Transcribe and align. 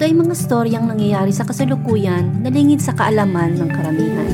ito 0.00 0.08
ay 0.08 0.16
mga 0.16 0.32
storyang 0.32 0.88
nangyayari 0.88 1.28
sa 1.28 1.44
kasalukuyan 1.44 2.40
na 2.40 2.48
lingid 2.48 2.80
sa 2.80 2.96
kaalaman 2.96 3.52
ng 3.52 3.68
karamihan. 3.68 4.32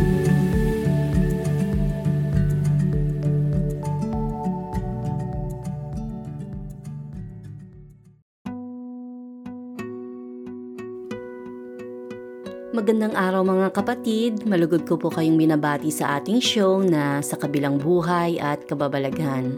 Magandang 12.71 13.19
araw 13.19 13.43
mga 13.43 13.75
kapatid, 13.75 14.47
malugod 14.47 14.87
ko 14.87 14.95
po 14.95 15.11
kayong 15.11 15.35
binabati 15.35 15.91
sa 15.91 16.23
ating 16.23 16.39
show 16.39 16.79
na 16.79 17.19
sa 17.27 17.35
kabilang 17.35 17.83
buhay 17.83 18.39
at 18.39 18.63
kababalaghan. 18.71 19.51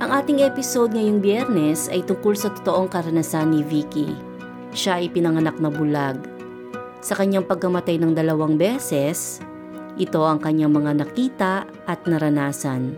Ang 0.00 0.08
ating 0.08 0.40
episode 0.40 0.96
ngayong 0.96 1.20
biyernes 1.20 1.92
ay 1.92 2.00
tungkol 2.08 2.32
sa 2.32 2.48
totoong 2.48 2.88
karanasan 2.88 3.52
ni 3.52 3.60
Vicky 3.60 4.27
siya 4.78 5.02
ay 5.02 5.10
pinanganak 5.10 5.58
na 5.58 5.74
bulag. 5.74 6.22
Sa 7.02 7.18
kanyang 7.18 7.42
pagkamatay 7.42 7.98
ng 7.98 8.14
dalawang 8.14 8.54
beses, 8.54 9.42
ito 9.98 10.22
ang 10.22 10.38
kanyang 10.38 10.70
mga 10.70 11.02
nakita 11.02 11.66
at 11.90 12.06
naranasan. 12.06 12.94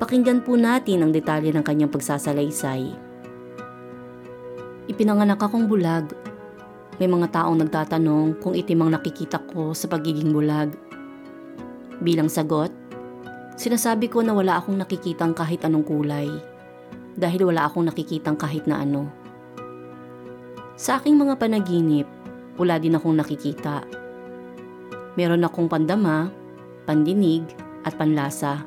Pakinggan 0.00 0.40
po 0.40 0.56
natin 0.56 1.04
ang 1.04 1.12
detalye 1.12 1.52
ng 1.52 1.60
kanyang 1.60 1.92
pagsasalaysay. 1.92 2.96
Ipinanganak 4.88 5.40
akong 5.40 5.68
bulag. 5.68 6.08
May 6.96 7.12
mga 7.12 7.28
taong 7.28 7.60
nagtatanong 7.60 8.40
kung 8.40 8.56
itim 8.56 8.88
ang 8.88 8.96
nakikita 8.96 9.36
ko 9.52 9.76
sa 9.76 9.92
pagiging 9.92 10.32
bulag. 10.32 10.72
Bilang 12.00 12.32
sagot, 12.32 12.72
sinasabi 13.60 14.08
ko 14.08 14.24
na 14.24 14.32
wala 14.32 14.56
akong 14.56 14.80
nakikitang 14.80 15.36
kahit 15.36 15.60
anong 15.68 15.84
kulay 15.84 16.28
dahil 17.16 17.48
wala 17.48 17.68
akong 17.68 17.88
nakikitang 17.88 18.36
kahit 18.36 18.64
na 18.64 18.80
ano. 18.84 19.25
Sa 20.76 21.00
aking 21.00 21.16
mga 21.16 21.40
panaginip, 21.40 22.04
wala 22.60 22.76
din 22.76 22.92
akong 22.92 23.16
nakikita. 23.16 23.80
Meron 25.16 25.40
akong 25.48 25.72
pandama, 25.72 26.28
pandinig, 26.84 27.48
at 27.88 27.96
panlasa. 27.96 28.60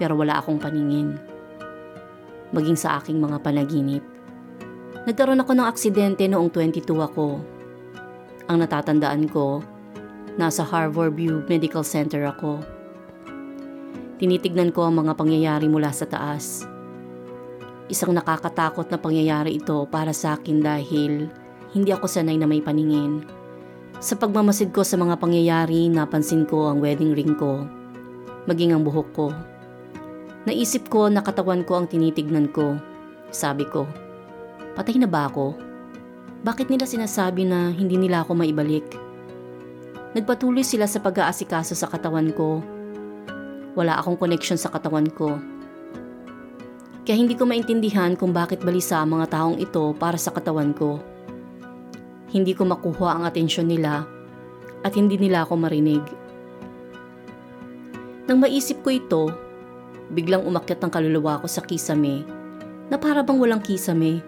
Pero 0.00 0.16
wala 0.16 0.40
akong 0.40 0.56
paningin. 0.56 1.20
Maging 2.56 2.80
sa 2.80 2.96
aking 2.96 3.20
mga 3.20 3.44
panaginip. 3.44 4.00
Nagkaroon 5.04 5.44
ako 5.44 5.52
ng 5.52 5.68
aksidente 5.68 6.24
noong 6.24 6.48
22 6.48 6.80
ako. 6.96 7.44
Ang 8.48 8.56
natatandaan 8.64 9.28
ko, 9.28 9.60
nasa 10.40 10.64
Harvard 10.64 11.12
View 11.12 11.44
Medical 11.44 11.84
Center 11.84 12.24
ako. 12.24 12.64
Tinitignan 14.16 14.72
ko 14.72 14.88
ang 14.88 14.96
mga 14.96 15.12
pangyayari 15.12 15.68
mula 15.68 15.92
sa 15.92 16.08
taas 16.08 16.71
Isang 17.92 18.16
nakakatakot 18.16 18.88
na 18.88 18.96
pangyayari 18.96 19.60
ito 19.60 19.84
para 19.84 20.16
sa 20.16 20.40
akin 20.40 20.64
dahil 20.64 21.28
hindi 21.76 21.92
ako 21.92 22.08
sanay 22.08 22.40
na 22.40 22.48
may 22.48 22.64
paningin. 22.64 23.20
Sa 24.00 24.16
pagmamasid 24.16 24.72
ko 24.72 24.80
sa 24.80 24.96
mga 24.96 25.20
pangyayari, 25.20 25.92
napansin 25.92 26.48
ko 26.48 26.72
ang 26.72 26.80
wedding 26.80 27.12
ring 27.12 27.36
ko, 27.36 27.68
maging 28.48 28.72
ang 28.72 28.80
buhok 28.80 29.08
ko. 29.12 29.28
Naisip 30.48 30.88
ko 30.88 31.12
na 31.12 31.20
katawan 31.20 31.68
ko 31.68 31.84
ang 31.84 31.86
tinitignan 31.86 32.48
ko. 32.48 32.80
Sabi 33.28 33.68
ko, 33.68 33.84
patay 34.72 34.96
na 34.96 35.04
ba 35.04 35.28
ako? 35.28 35.52
Bakit 36.48 36.72
nila 36.72 36.88
sinasabi 36.88 37.44
na 37.44 37.76
hindi 37.76 38.00
nila 38.00 38.24
ako 38.24 38.40
maibalik? 38.40 38.88
Nagpatuloy 40.16 40.64
sila 40.64 40.88
sa 40.88 40.96
pag-aasikaso 40.96 41.76
sa 41.76 41.92
katawan 41.92 42.32
ko. 42.32 42.64
Wala 43.76 44.00
akong 44.00 44.16
connection 44.16 44.56
sa 44.56 44.72
katawan 44.72 45.12
ko 45.12 45.51
kaya 47.02 47.18
hindi 47.18 47.34
ko 47.34 47.42
maintindihan 47.42 48.14
kung 48.14 48.30
bakit 48.30 48.62
balisa 48.62 49.02
ang 49.02 49.18
mga 49.18 49.34
taong 49.34 49.58
ito 49.58 49.90
para 49.98 50.14
sa 50.14 50.30
katawan 50.30 50.70
ko. 50.70 51.02
Hindi 52.30 52.54
ko 52.54 52.62
makuha 52.62 53.18
ang 53.18 53.22
atensyon 53.26 53.66
nila 53.66 54.06
at 54.86 54.94
hindi 54.94 55.18
nila 55.18 55.42
ako 55.42 55.58
marinig. 55.58 56.02
Nang 58.30 58.38
maisip 58.38 58.86
ko 58.86 58.88
ito, 58.94 59.22
biglang 60.14 60.46
umakyat 60.46 60.78
ang 60.78 60.94
kaluluwa 60.94 61.42
ko 61.42 61.50
sa 61.50 61.66
kisame 61.66 62.22
na 62.86 62.94
para 62.94 63.26
bang 63.26 63.38
walang 63.42 63.62
kisame. 63.66 64.22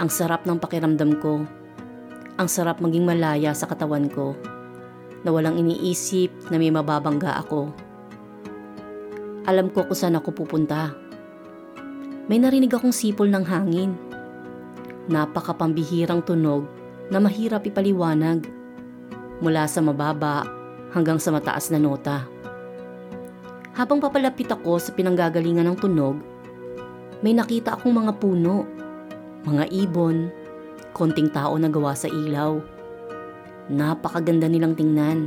Ang 0.00 0.08
sarap 0.08 0.48
ng 0.48 0.56
pakiramdam 0.56 1.20
ko. 1.20 1.44
Ang 2.40 2.48
sarap 2.48 2.80
maging 2.80 3.04
malaya 3.04 3.52
sa 3.52 3.68
katawan 3.68 4.08
ko 4.08 4.32
na 5.20 5.28
walang 5.28 5.60
iniisip 5.60 6.32
na 6.48 6.56
may 6.56 6.72
mababangga 6.72 7.36
ako. 7.44 7.68
Alam 9.44 9.68
ko 9.68 9.84
kung 9.84 9.98
saan 9.98 10.16
ako 10.16 10.32
pupunta 10.32 10.96
may 12.30 12.38
narinig 12.38 12.70
akong 12.70 12.94
sipol 12.94 13.26
ng 13.26 13.42
hangin. 13.42 13.98
Napakapambihirang 15.10 16.22
tunog 16.22 16.70
na 17.10 17.18
mahirap 17.18 17.66
ipaliwanag 17.66 18.46
mula 19.42 19.66
sa 19.66 19.82
mababa 19.82 20.46
hanggang 20.94 21.18
sa 21.18 21.34
mataas 21.34 21.74
na 21.74 21.82
nota. 21.82 22.22
Habang 23.74 23.98
papalapit 23.98 24.46
ako 24.52 24.78
sa 24.78 24.94
pinanggagalingan 24.94 25.66
ng 25.66 25.76
tunog, 25.80 26.20
may 27.24 27.34
nakita 27.34 27.74
akong 27.74 28.04
mga 28.04 28.12
puno, 28.20 28.68
mga 29.42 29.64
ibon, 29.72 30.30
konting 30.94 31.32
tao 31.32 31.56
na 31.58 31.66
gawa 31.66 31.96
sa 31.96 32.06
ilaw. 32.06 32.60
Napakaganda 33.72 34.46
nilang 34.46 34.76
tingnan. 34.76 35.26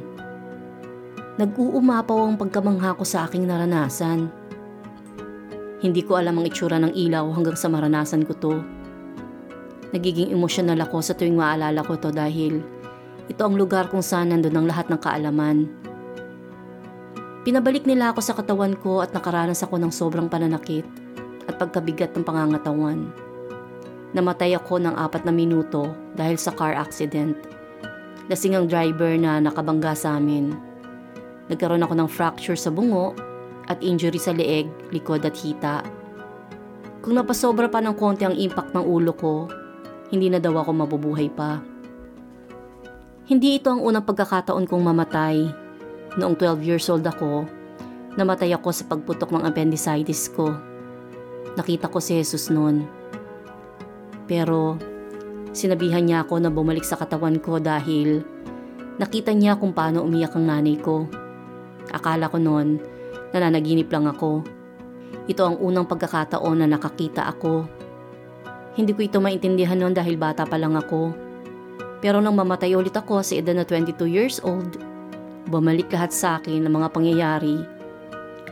Nag-uumapaw 1.36 2.32
ang 2.32 2.36
pagkamangha 2.40 2.96
ko 2.96 3.04
sa 3.04 3.28
aking 3.28 3.44
naranasan 3.44 4.45
hindi 5.85 6.01
ko 6.01 6.18
alam 6.18 6.41
ang 6.41 6.50
itsura 6.50 6.81
ng 6.81 6.97
ilaw 6.97 7.29
hanggang 7.38 7.53
sa 7.53 7.69
maranasan 7.69 8.25
ko 8.25 8.34
to. 8.34 8.53
Nagiging 9.94 10.34
emosyonal 10.34 10.81
ako 10.81 10.97
sa 11.06 11.13
tuwing 11.13 11.38
maalala 11.38 11.85
ko 11.85 11.94
to 11.96 12.09
dahil 12.09 12.66
ito 13.29 13.41
ang 13.41 13.53
lugar 13.53 13.90
kung 13.94 14.01
saan 14.01 14.34
nandun 14.34 14.57
ang 14.57 14.68
lahat 14.69 14.90
ng 14.90 15.00
kaalaman. 15.00 15.69
Pinabalik 17.46 17.85
nila 17.85 18.09
ako 18.09 18.19
sa 18.25 18.34
katawan 18.34 18.73
ko 18.81 19.06
at 19.06 19.13
nakaranas 19.13 19.62
ako 19.62 19.78
ng 19.78 19.94
sobrang 19.94 20.25
pananakit 20.25 20.85
at 21.46 21.62
pagkabigat 21.62 22.17
ng 22.17 22.25
pangangatawan. 22.25 23.13
Namatay 24.17 24.57
ako 24.57 24.81
ng 24.81 24.97
apat 24.97 25.29
na 25.29 25.34
minuto 25.35 25.94
dahil 26.17 26.41
sa 26.41 26.50
car 26.50 26.73
accident. 26.73 27.38
Lasing 28.25 28.57
ang 28.57 28.66
driver 28.66 29.13
na 29.13 29.38
nakabangga 29.38 29.94
sa 29.94 30.17
amin. 30.17 30.57
Nagkaroon 31.53 31.85
ako 31.85 31.94
ng 31.94 32.09
fracture 32.09 32.57
sa 32.57 32.73
bungo 32.73 33.13
at 33.66 33.81
injury 33.81 34.22
sa 34.22 34.34
leeg, 34.34 34.70
likod 34.94 35.26
at 35.26 35.34
hita. 35.38 35.81
Kung 37.06 37.18
napasobra 37.18 37.70
pa 37.70 37.81
ng 37.81 37.94
konti 37.94 38.26
ang 38.26 38.34
impact 38.34 38.74
ng 38.74 38.86
ulo 38.86 39.14
ko, 39.14 39.46
hindi 40.09 40.30
na 40.30 40.42
daw 40.42 40.53
ako 40.58 40.72
mabubuhay 40.74 41.30
pa. 41.34 41.62
Hindi 43.26 43.58
ito 43.58 43.74
ang 43.74 43.81
unang 43.81 44.06
pagkakataon 44.06 44.70
kong 44.70 44.84
mamatay. 44.86 45.50
Noong 46.18 46.38
12 46.38 46.62
years 46.62 46.86
old 46.94 47.06
ako, 47.06 47.50
namatay 48.18 48.53
ako 48.53 48.70
sa 48.70 48.86
pagputok 48.86 49.34
ng 49.34 49.46
appendicitis 49.46 50.30
ko. 50.30 50.53
Nakita 51.58 51.90
ko 51.90 51.97
si 51.97 52.22
Jesus 52.22 52.53
noon. 52.53 52.86
Pero 54.30 54.78
sinabihan 55.53 56.06
niya 56.06 56.26
ako 56.26 56.41
na 56.41 56.53
bumalik 56.53 56.85
sa 56.85 56.97
katawan 56.97 57.41
ko 57.41 57.58
dahil 57.58 58.22
nakita 59.02 59.34
niya 59.34 59.58
kung 59.58 59.73
paano 59.73 60.06
umiyak 60.06 60.38
ang 60.38 60.46
nanay 60.46 60.78
ko. 60.78 61.09
Akala 61.90 62.29
ko 62.29 62.38
noon 62.38 62.95
Nananaginip 63.35 63.91
lang 63.91 64.08
ako. 64.08 64.47
Ito 65.28 65.41
ang 65.43 65.59
unang 65.59 65.91
pagkakataon 65.91 66.64
na 66.64 66.72
nakakita 66.72 67.28
ako. 67.35 67.67
Hindi 68.79 68.96
ko 68.96 69.03
ito 69.03 69.20
maintindihan 69.20 69.76
noon 69.76 69.91
dahil 69.91 70.16
bata 70.16 70.47
pa 70.47 70.55
lang 70.55 70.79
ako. 70.79 71.11
Pero 71.99 72.23
nang 72.23 72.40
mamatay 72.40 72.79
ulit 72.79 72.96
ako 72.96 73.20
sa 73.20 73.35
edad 73.35 73.52
na 73.52 73.67
22 73.67 74.08
years 74.08 74.40
old, 74.40 74.79
bumalik 75.52 75.91
lahat 75.91 76.16
sa 76.16 76.40
akin 76.40 76.64
ng 76.64 76.73
mga 76.79 76.87
pangyayari 76.96 77.59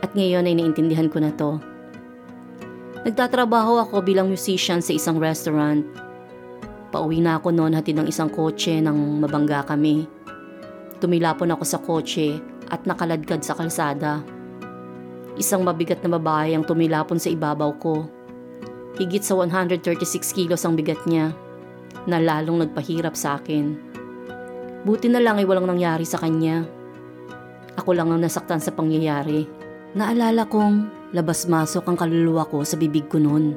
at 0.04 0.12
ngayon 0.12 0.44
ay 0.44 0.60
naintindihan 0.60 1.08
ko 1.08 1.16
na 1.16 1.32
to. 1.32 1.56
Nagtatrabaho 3.08 3.80
ako 3.88 4.04
bilang 4.04 4.28
musician 4.28 4.84
sa 4.84 4.92
isang 4.92 5.16
restaurant. 5.16 5.80
Pauwi 6.92 7.24
na 7.24 7.40
ako 7.40 7.56
noon 7.56 7.72
hatid 7.72 7.96
ng 7.96 8.08
isang 8.08 8.28
kotse 8.28 8.84
nang 8.84 8.96
mabangga 9.20 9.64
kami. 9.64 10.04
Tumilapon 11.00 11.56
ako 11.56 11.64
sa 11.64 11.80
kotse 11.80 12.36
at 12.68 12.84
nakaladkad 12.84 13.40
sa 13.40 13.56
kalsada. 13.56 14.33
Isang 15.34 15.66
mabigat 15.66 15.98
na 16.06 16.14
babae 16.14 16.54
ang 16.54 16.62
tumilapon 16.62 17.18
sa 17.18 17.26
ibabaw 17.26 17.74
ko. 17.82 18.06
Higit 18.94 19.26
sa 19.26 19.34
136 19.34 20.30
kilos 20.30 20.62
ang 20.62 20.78
bigat 20.78 21.02
niya. 21.10 21.34
na 22.04 22.20
lalong 22.20 22.60
nagpahirap 22.60 23.16
sa 23.16 23.40
akin. 23.40 23.80
Buti 24.84 25.08
na 25.08 25.24
lang 25.24 25.40
ay 25.40 25.48
walang 25.48 25.64
nangyari 25.64 26.04
sa 26.04 26.20
kanya. 26.20 26.68
Ako 27.80 27.96
lang 27.96 28.12
ang 28.12 28.20
nasaktan 28.20 28.60
sa 28.60 28.76
pangyayari. 28.76 29.48
Naalala 29.96 30.44
kong 30.44 31.08
labas-masok 31.16 31.88
ang 31.88 31.96
kaluluwa 31.96 32.44
ko 32.44 32.60
sa 32.60 32.76
bibig 32.76 33.08
ko 33.08 33.16
noon. 33.16 33.56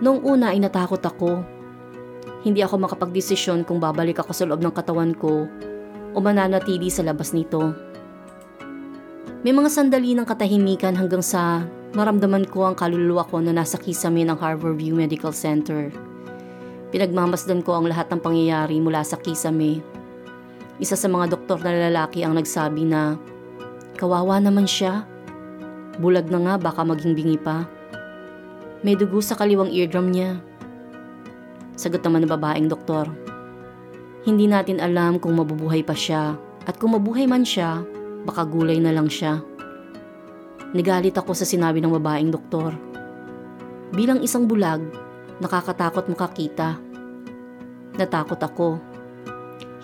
Noong 0.00 0.24
una 0.24 0.56
ay 0.56 0.64
natakot 0.64 1.02
ako. 1.04 1.44
Hindi 2.40 2.64
ako 2.64 2.88
makapagdesisyon 2.88 3.68
kung 3.68 3.82
babalik 3.82 4.24
ako 4.24 4.32
sa 4.32 4.48
loob 4.48 4.64
ng 4.64 4.72
katawan 4.72 5.12
ko 5.12 5.44
o 6.14 6.16
mananatili 6.16 6.88
sa 6.88 7.04
labas 7.04 7.36
nito. 7.36 7.76
May 9.46 9.54
mga 9.54 9.70
sandali 9.70 10.10
ng 10.18 10.26
katahimikan 10.26 10.98
hanggang 10.98 11.22
sa 11.22 11.62
maramdaman 11.94 12.50
ko 12.50 12.66
ang 12.66 12.74
kaluluwa 12.74 13.22
ko 13.30 13.38
na 13.38 13.54
nasa 13.54 13.78
kisame 13.78 14.26
ng 14.26 14.34
Harborview 14.34 14.90
Medical 14.90 15.30
Center. 15.30 15.94
Pinagmamasdan 16.90 17.62
ko 17.62 17.78
ang 17.78 17.86
lahat 17.86 18.10
ng 18.10 18.18
pangyayari 18.18 18.82
mula 18.82 19.06
sa 19.06 19.14
kisame. 19.14 19.86
Isa 20.82 20.98
sa 20.98 21.06
mga 21.06 21.38
doktor 21.38 21.62
na 21.62 21.78
lalaki 21.86 22.26
ang 22.26 22.34
nagsabi 22.34 22.90
na, 22.90 23.22
Kawawa 23.94 24.42
naman 24.42 24.66
siya. 24.66 25.06
Bulag 26.02 26.26
na 26.26 26.42
nga 26.42 26.54
baka 26.58 26.82
maging 26.82 27.14
bingi 27.14 27.38
pa. 27.38 27.70
May 28.82 28.98
dugo 28.98 29.22
sa 29.22 29.38
kaliwang 29.38 29.70
eardrum 29.70 30.10
niya. 30.10 30.42
Sagot 31.78 32.02
naman 32.02 32.26
ng 32.26 32.34
babaeng 32.34 32.66
doktor. 32.66 33.06
Hindi 34.26 34.50
natin 34.50 34.82
alam 34.82 35.22
kung 35.22 35.38
mabubuhay 35.38 35.86
pa 35.86 35.94
siya 35.94 36.34
at 36.66 36.82
kung 36.82 36.98
mabuhay 36.98 37.30
man 37.30 37.46
siya, 37.46 37.86
baka 38.26 38.42
gulay 38.42 38.82
na 38.82 38.90
lang 38.90 39.06
siya. 39.06 39.38
Nigalit 40.74 41.14
ako 41.14 41.32
sa 41.32 41.46
sinabi 41.46 41.78
ng 41.78 41.94
babaeng 41.94 42.34
doktor. 42.34 42.74
Bilang 43.94 44.18
isang 44.26 44.50
bulag, 44.50 44.82
nakakatakot 45.38 46.10
makakita. 46.10 46.74
Natakot 47.94 48.42
ako. 48.42 48.82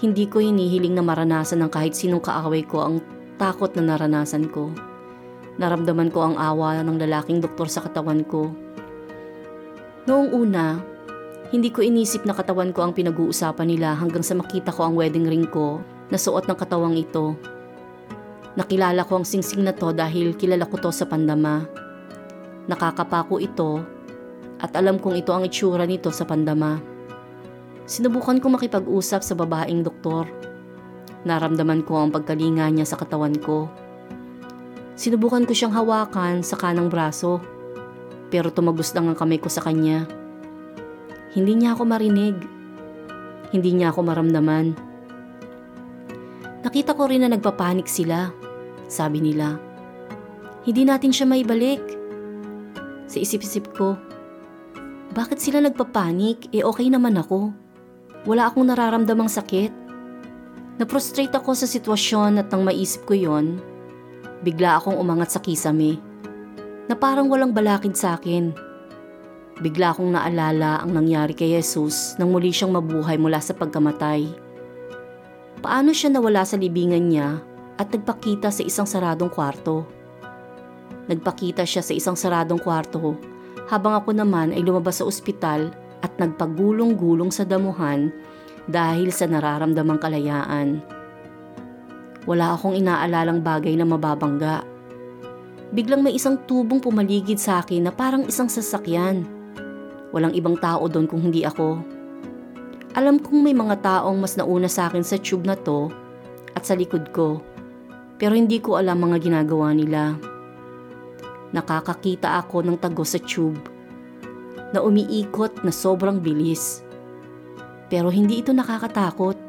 Hindi 0.02 0.26
ko 0.26 0.42
hinihiling 0.42 0.98
na 0.98 1.06
maranasan 1.06 1.62
ng 1.62 1.70
kahit 1.70 1.94
sinong 1.94 2.20
kaaway 2.20 2.66
ko 2.66 2.82
ang 2.82 2.98
takot 3.38 3.70
na 3.78 3.94
naranasan 3.94 4.50
ko. 4.50 4.74
Naramdaman 5.62 6.10
ko 6.10 6.26
ang 6.26 6.34
awa 6.34 6.82
ng 6.82 6.98
lalaking 6.98 7.38
doktor 7.38 7.70
sa 7.70 7.86
katawan 7.86 8.26
ko. 8.26 8.50
Noong 10.10 10.34
una, 10.34 10.82
hindi 11.54 11.70
ko 11.70 11.84
inisip 11.84 12.26
na 12.26 12.34
katawan 12.34 12.74
ko 12.74 12.82
ang 12.82 12.96
pinag-uusapan 12.96 13.70
nila 13.70 13.94
hanggang 13.94 14.24
sa 14.26 14.34
makita 14.34 14.74
ko 14.74 14.88
ang 14.88 14.98
wedding 14.98 15.28
ring 15.28 15.46
ko 15.46 15.78
na 16.10 16.18
suot 16.18 16.48
ng 16.48 16.58
katawang 16.58 16.98
ito. 16.98 17.38
Nakilala 18.52 19.08
ko 19.08 19.20
ang 19.20 19.26
singsing 19.26 19.64
na 19.64 19.72
to 19.72 19.96
dahil 19.96 20.36
kilala 20.36 20.68
ko 20.68 20.76
to 20.76 20.92
sa 20.92 21.08
pandama. 21.08 21.64
Nakakapako 22.68 23.40
ito 23.40 23.80
at 24.60 24.76
alam 24.76 25.00
kong 25.00 25.16
ito 25.16 25.32
ang 25.32 25.48
itsura 25.48 25.88
nito 25.88 26.12
sa 26.12 26.28
pandama. 26.28 26.76
Sinubukan 27.88 28.38
ko 28.38 28.52
makipag-usap 28.52 29.24
sa 29.24 29.34
babaeng 29.34 29.80
doktor. 29.80 30.28
Naramdaman 31.24 31.82
ko 31.82 31.98
ang 31.98 32.12
pagkalinga 32.12 32.68
niya 32.70 32.84
sa 32.84 33.00
katawan 33.00 33.34
ko. 33.40 33.72
Sinubukan 34.94 35.48
ko 35.48 35.56
siyang 35.56 35.72
hawakan 35.72 36.44
sa 36.44 36.60
kanang 36.60 36.92
braso, 36.92 37.40
pero 38.28 38.52
tumagos 38.52 38.92
lang 38.92 39.08
ang 39.08 39.16
kamay 39.16 39.40
ko 39.40 39.48
sa 39.48 39.64
kanya. 39.64 40.04
Hindi 41.32 41.56
niya 41.56 41.72
ako 41.72 41.88
marinig. 41.88 42.36
Hindi 43.50 43.70
niya 43.72 43.90
ako 43.90 44.04
maramdaman. 44.04 44.91
Nakita 46.62 46.94
ko 46.94 47.10
rin 47.10 47.26
na 47.26 47.30
nagpapanik 47.30 47.90
sila. 47.90 48.30
Sabi 48.86 49.18
nila, 49.18 49.58
hindi 50.62 50.86
natin 50.86 51.10
siya 51.10 51.26
maibalik. 51.26 51.82
Sa 53.10 53.18
isip-isip 53.18 53.74
ko, 53.74 53.98
bakit 55.12 55.42
sila 55.42 55.60
nagpapanik? 55.60 56.48
Eh 56.54 56.64
okay 56.64 56.88
naman 56.88 57.18
ako. 57.18 57.52
Wala 58.24 58.48
akong 58.48 58.70
nararamdamang 58.70 59.28
sakit. 59.28 59.74
Naprostrate 60.78 61.34
ako 61.34 61.52
sa 61.52 61.66
sitwasyon 61.68 62.40
at 62.40 62.48
nang 62.48 62.64
maisip 62.64 63.04
ko 63.04 63.12
yon, 63.12 63.60
Bigla 64.42 64.82
akong 64.82 64.98
umangat 64.98 65.30
sa 65.30 65.38
kisame 65.38 66.02
na 66.90 66.98
parang 66.98 67.30
walang 67.30 67.54
balakid 67.54 67.94
sa 67.94 68.18
akin. 68.18 68.50
Bigla 69.62 69.94
akong 69.94 70.10
naalala 70.10 70.82
ang 70.82 70.90
nangyari 70.90 71.30
kay 71.36 71.54
Jesus 71.54 72.18
nang 72.18 72.34
muli 72.34 72.50
siyang 72.50 72.74
mabuhay 72.74 73.14
mula 73.14 73.38
sa 73.38 73.54
pagkamatay. 73.54 74.41
Paano 75.62 75.94
siya 75.94 76.10
nawala 76.10 76.42
sa 76.42 76.58
libingan 76.58 77.06
niya 77.06 77.38
at 77.78 77.86
nagpakita 77.94 78.50
sa 78.50 78.66
isang 78.66 78.82
saradong 78.82 79.30
kwarto? 79.30 79.86
Nagpakita 81.06 81.62
siya 81.62 81.86
sa 81.86 81.94
isang 81.94 82.18
saradong 82.18 82.58
kwarto 82.58 83.14
habang 83.70 83.94
ako 83.94 84.10
naman 84.10 84.50
ay 84.50 84.66
lumabas 84.66 84.98
sa 84.98 85.06
ospital 85.06 85.70
at 86.02 86.10
nagpagulong-gulong 86.18 87.30
sa 87.30 87.46
damuhan 87.46 88.10
dahil 88.66 89.14
sa 89.14 89.30
nararamdamang 89.30 90.02
kalayaan. 90.02 90.82
Wala 92.26 92.58
akong 92.58 92.74
inaalalang 92.74 93.38
bagay 93.46 93.78
na 93.78 93.86
mababangga. 93.86 94.66
Biglang 95.70 96.02
may 96.02 96.18
isang 96.18 96.42
tubong 96.42 96.82
pumaligid 96.82 97.38
sa 97.38 97.62
akin 97.62 97.86
na 97.86 97.94
parang 97.94 98.26
isang 98.26 98.50
sasakyan. 98.50 99.22
Walang 100.10 100.34
ibang 100.34 100.58
tao 100.58 100.90
doon 100.90 101.06
kung 101.06 101.22
hindi 101.22 101.46
ako. 101.46 102.01
Alam 102.92 103.16
kong 103.16 103.40
may 103.40 103.56
mga 103.56 103.80
taong 103.80 104.20
mas 104.20 104.36
nauna 104.36 104.68
sa 104.68 104.92
akin 104.92 105.00
sa 105.00 105.16
tube 105.16 105.48
na 105.48 105.56
to 105.56 105.88
at 106.52 106.68
sa 106.68 106.76
likod 106.76 107.08
ko. 107.08 107.40
Pero 108.20 108.36
hindi 108.36 108.60
ko 108.60 108.76
alam 108.76 109.00
mga 109.00 109.16
ginagawa 109.24 109.72
nila. 109.72 110.20
Nakakakita 111.56 112.36
ako 112.36 112.60
ng 112.60 112.76
tago 112.76 113.00
sa 113.08 113.16
tube 113.16 113.56
na 114.76 114.84
umiikot 114.84 115.64
na 115.64 115.72
sobrang 115.72 116.20
bilis. 116.20 116.84
Pero 117.88 118.12
hindi 118.12 118.44
ito 118.44 118.52
nakakatakot. 118.52 119.40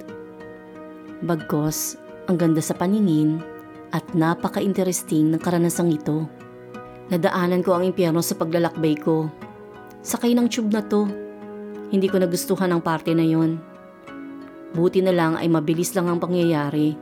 Bagkos, 1.23 1.99
ang 2.31 2.39
ganda 2.39 2.63
sa 2.63 2.75
paningin 2.75 3.43
at 3.91 4.03
napaka-interesting 4.15 5.35
ng 5.35 5.39
karanasang 5.43 5.91
ito. 5.91 6.27
Nadaanan 7.11 7.59
ko 7.59 7.75
ang 7.75 7.83
impyerno 7.83 8.23
sa 8.23 8.39
paglalakbay 8.39 8.95
ko. 9.03 9.27
Sakay 9.99 10.31
ng 10.31 10.47
tube 10.47 10.71
na 10.71 10.79
to. 10.79 11.22
Hindi 11.93 12.09
ko 12.09 12.17
nagustuhan 12.17 12.73
ang 12.73 12.81
parte 12.81 13.13
na 13.13 13.21
yon. 13.21 13.61
Buti 14.73 15.05
na 15.05 15.13
lang 15.13 15.37
ay 15.37 15.45
mabilis 15.45 15.93
lang 15.93 16.09
ang 16.09 16.17
pangyayari. 16.17 16.97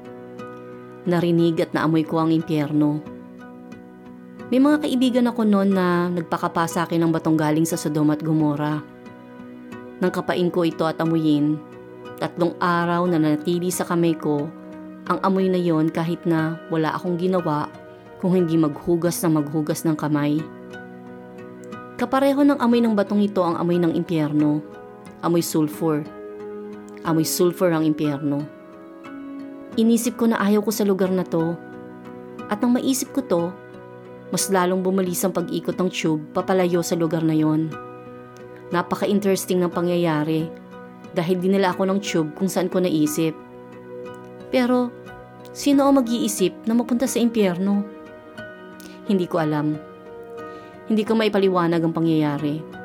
Narinig 1.07 1.63
at 1.63 1.71
naamoy 1.71 2.03
ko 2.03 2.19
ang 2.19 2.35
impyerno. 2.35 2.99
May 4.51 4.59
mga 4.59 4.83
kaibigan 4.83 5.31
ako 5.31 5.47
noon 5.47 5.71
na 5.71 6.11
nagpakapa 6.11 6.67
sa 6.67 6.83
akin 6.83 7.07
ng 7.07 7.11
batong 7.15 7.39
galing 7.39 7.63
sa 7.63 7.79
Sodom 7.79 8.11
at 8.11 8.19
Gomora. 8.19 8.83
Nang 10.03 10.11
kapain 10.11 10.51
ko 10.51 10.67
ito 10.67 10.83
at 10.83 10.99
amuyin, 10.99 11.55
tatlong 12.19 12.51
araw 12.59 13.07
na 13.07 13.15
nanatili 13.15 13.71
sa 13.71 13.87
kamay 13.87 14.11
ko 14.11 14.51
ang 15.07 15.23
amoy 15.23 15.47
na 15.47 15.55
yon 15.55 15.87
kahit 15.87 16.19
na 16.27 16.59
wala 16.67 16.91
akong 16.91 17.15
ginawa 17.15 17.71
kung 18.19 18.35
hindi 18.35 18.59
maghugas 18.59 19.23
na 19.23 19.39
maghugas 19.39 19.87
ng 19.87 19.95
kamay. 19.95 20.43
Kapareho 21.95 22.43
ng 22.43 22.59
amoy 22.59 22.83
ng 22.83 22.91
batong 22.91 23.23
ito 23.23 23.39
ang 23.39 23.55
amoy 23.55 23.79
ng 23.79 23.95
impyerno. 23.95 24.80
Amoy 25.21 25.45
sulfur. 25.45 26.01
Amoy 27.05 27.29
sulfur 27.29 27.69
ang 27.69 27.85
impyerno. 27.85 28.41
Inisip 29.77 30.17
ko 30.17 30.25
na 30.25 30.41
ayaw 30.41 30.65
ko 30.65 30.73
sa 30.73 30.81
lugar 30.81 31.13
na 31.13 31.21
to. 31.21 31.53
At 32.49 32.57
nang 32.57 32.73
maisip 32.73 33.13
ko 33.13 33.21
to, 33.29 33.43
mas 34.33 34.49
lalong 34.49 34.81
bumalis 34.81 35.21
ang 35.21 35.29
pag-ikot 35.29 35.77
ng 35.77 35.93
tube 35.93 36.25
papalayo 36.33 36.81
sa 36.81 36.97
lugar 36.97 37.21
na 37.21 37.37
yon. 37.37 37.69
Napaka-interesting 38.73 39.61
ng 39.61 39.69
pangyayari 39.69 40.49
dahil 41.13 41.37
dinala 41.37 41.69
ako 41.69 41.85
ng 41.85 41.99
tube 42.01 42.33
kung 42.33 42.49
saan 42.49 42.65
ko 42.65 42.81
naisip. 42.81 43.37
Pero, 44.49 44.89
sino 45.53 45.85
ang 45.85 46.01
mag-iisip 46.01 46.65
na 46.65 46.73
mapunta 46.73 47.05
sa 47.05 47.21
impyerno? 47.21 47.85
Hindi 49.05 49.29
ko 49.29 49.37
alam. 49.37 49.77
Hindi 50.89 51.05
ko 51.05 51.13
maipaliwanag 51.13 51.85
ang 51.85 51.93
pangyayari. 51.93 52.80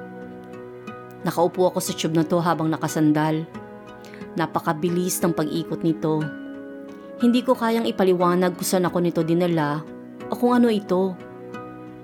Nakaupo 1.24 1.72
ako 1.72 1.78
sa 1.80 1.96
tube 1.96 2.16
na 2.18 2.26
to 2.26 2.42
habang 2.42 2.68
nakasandal. 2.68 3.46
Napakabilis 4.36 5.16
ng 5.24 5.32
pag-ikot 5.32 5.80
nito. 5.80 6.20
Hindi 7.16 7.40
ko 7.40 7.56
kayang 7.56 7.88
ipaliwanag 7.88 8.60
kung 8.60 8.68
saan 8.68 8.84
ako 8.84 9.00
nito 9.00 9.24
dinala 9.24 9.80
o 10.28 10.36
kung 10.36 10.52
ano 10.52 10.68
ito. 10.68 11.16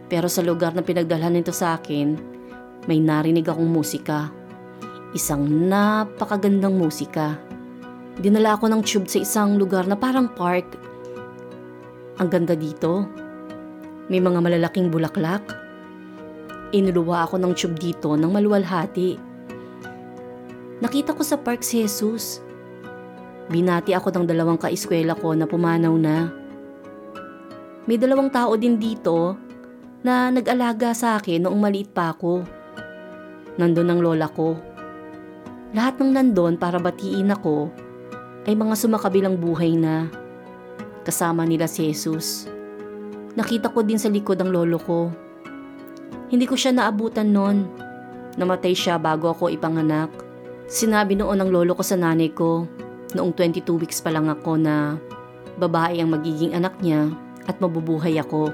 Pero 0.09 0.29
sa 0.33 0.41
lugar 0.41 0.73
na 0.73 0.81
pinagdalhan 0.81 1.37
nito 1.37 1.53
sa 1.53 1.77
akin, 1.77 2.17
may 2.89 2.99
narinig 2.99 3.45
akong 3.45 3.69
musika. 3.69 4.33
Isang 5.13 5.45
napakagandang 5.69 6.73
musika. 6.73 7.37
Dinala 8.17 8.57
ako 8.57 8.73
ng 8.73 8.83
tube 8.85 9.09
sa 9.09 9.21
isang 9.21 9.61
lugar 9.61 9.85
na 9.85 9.97
parang 9.97 10.33
park. 10.33 10.65
Ang 12.17 12.29
ganda 12.33 12.57
dito. 12.57 13.05
May 14.09 14.21
mga 14.21 14.41
malalaking 14.41 14.89
bulaklak. 14.89 15.62
Inuluwa 16.73 17.29
ako 17.29 17.37
ng 17.37 17.53
tube 17.53 17.77
dito 17.77 18.17
ng 18.17 18.33
maluwalhati. 18.33 19.21
Nakita 20.81 21.13
ko 21.13 21.23
sa 21.23 21.37
park 21.37 21.61
si 21.61 21.85
Jesus. 21.85 22.41
Binati 23.53 23.93
ako 23.93 24.09
ng 24.09 24.25
dalawang 24.25 24.57
kaeskwela 24.57 25.13
ko 25.13 25.37
na 25.37 25.45
pumanaw 25.45 25.93
na. 26.01 26.33
May 27.85 28.01
dalawang 28.01 28.33
tao 28.33 28.57
din 28.57 28.81
dito 28.81 29.37
na 30.01 30.33
nag-alaga 30.33 30.97
sa 30.97 31.21
akin 31.21 31.45
noong 31.45 31.61
maliit 31.61 31.93
pa 31.93 32.17
ako. 32.17 32.43
Nandun 33.61 33.93
ang 33.93 34.01
lola 34.01 34.27
ko. 34.33 34.57
Lahat 35.77 36.01
ng 36.01 36.09
nandon 36.09 36.57
para 36.57 36.81
batiin 36.81 37.37
ako 37.37 37.69
ay 38.49 38.57
mga 38.57 38.75
sumakabilang 38.75 39.37
buhay 39.37 39.77
na 39.77 40.09
kasama 41.05 41.45
nila 41.45 41.69
si 41.69 41.93
Jesus. 41.93 42.49
Nakita 43.37 43.71
ko 43.71 43.85
din 43.85 44.01
sa 44.01 44.09
likod 44.09 44.41
ang 44.41 44.51
lolo 44.51 44.81
ko. 44.81 45.13
Hindi 46.33 46.49
ko 46.49 46.57
siya 46.57 46.73
naabutan 46.73 47.29
noon. 47.29 47.69
Namatay 48.41 48.73
siya 48.73 48.97
bago 48.97 49.29
ako 49.29 49.53
ipanganak. 49.53 50.09
Sinabi 50.65 51.13
noon 51.13 51.45
ng 51.45 51.53
lolo 51.53 51.77
ko 51.77 51.85
sa 51.85 52.01
nanay 52.01 52.33
ko 52.33 52.65
noong 53.13 53.37
22 53.37 53.69
weeks 53.77 54.01
pa 54.01 54.09
lang 54.09 54.33
ako 54.33 54.57
na 54.57 54.97
babae 55.61 56.01
ang 56.01 56.17
magiging 56.17 56.57
anak 56.57 56.73
niya 56.81 57.13
at 57.45 57.61
mabubuhay 57.61 58.17
ako. 58.17 58.49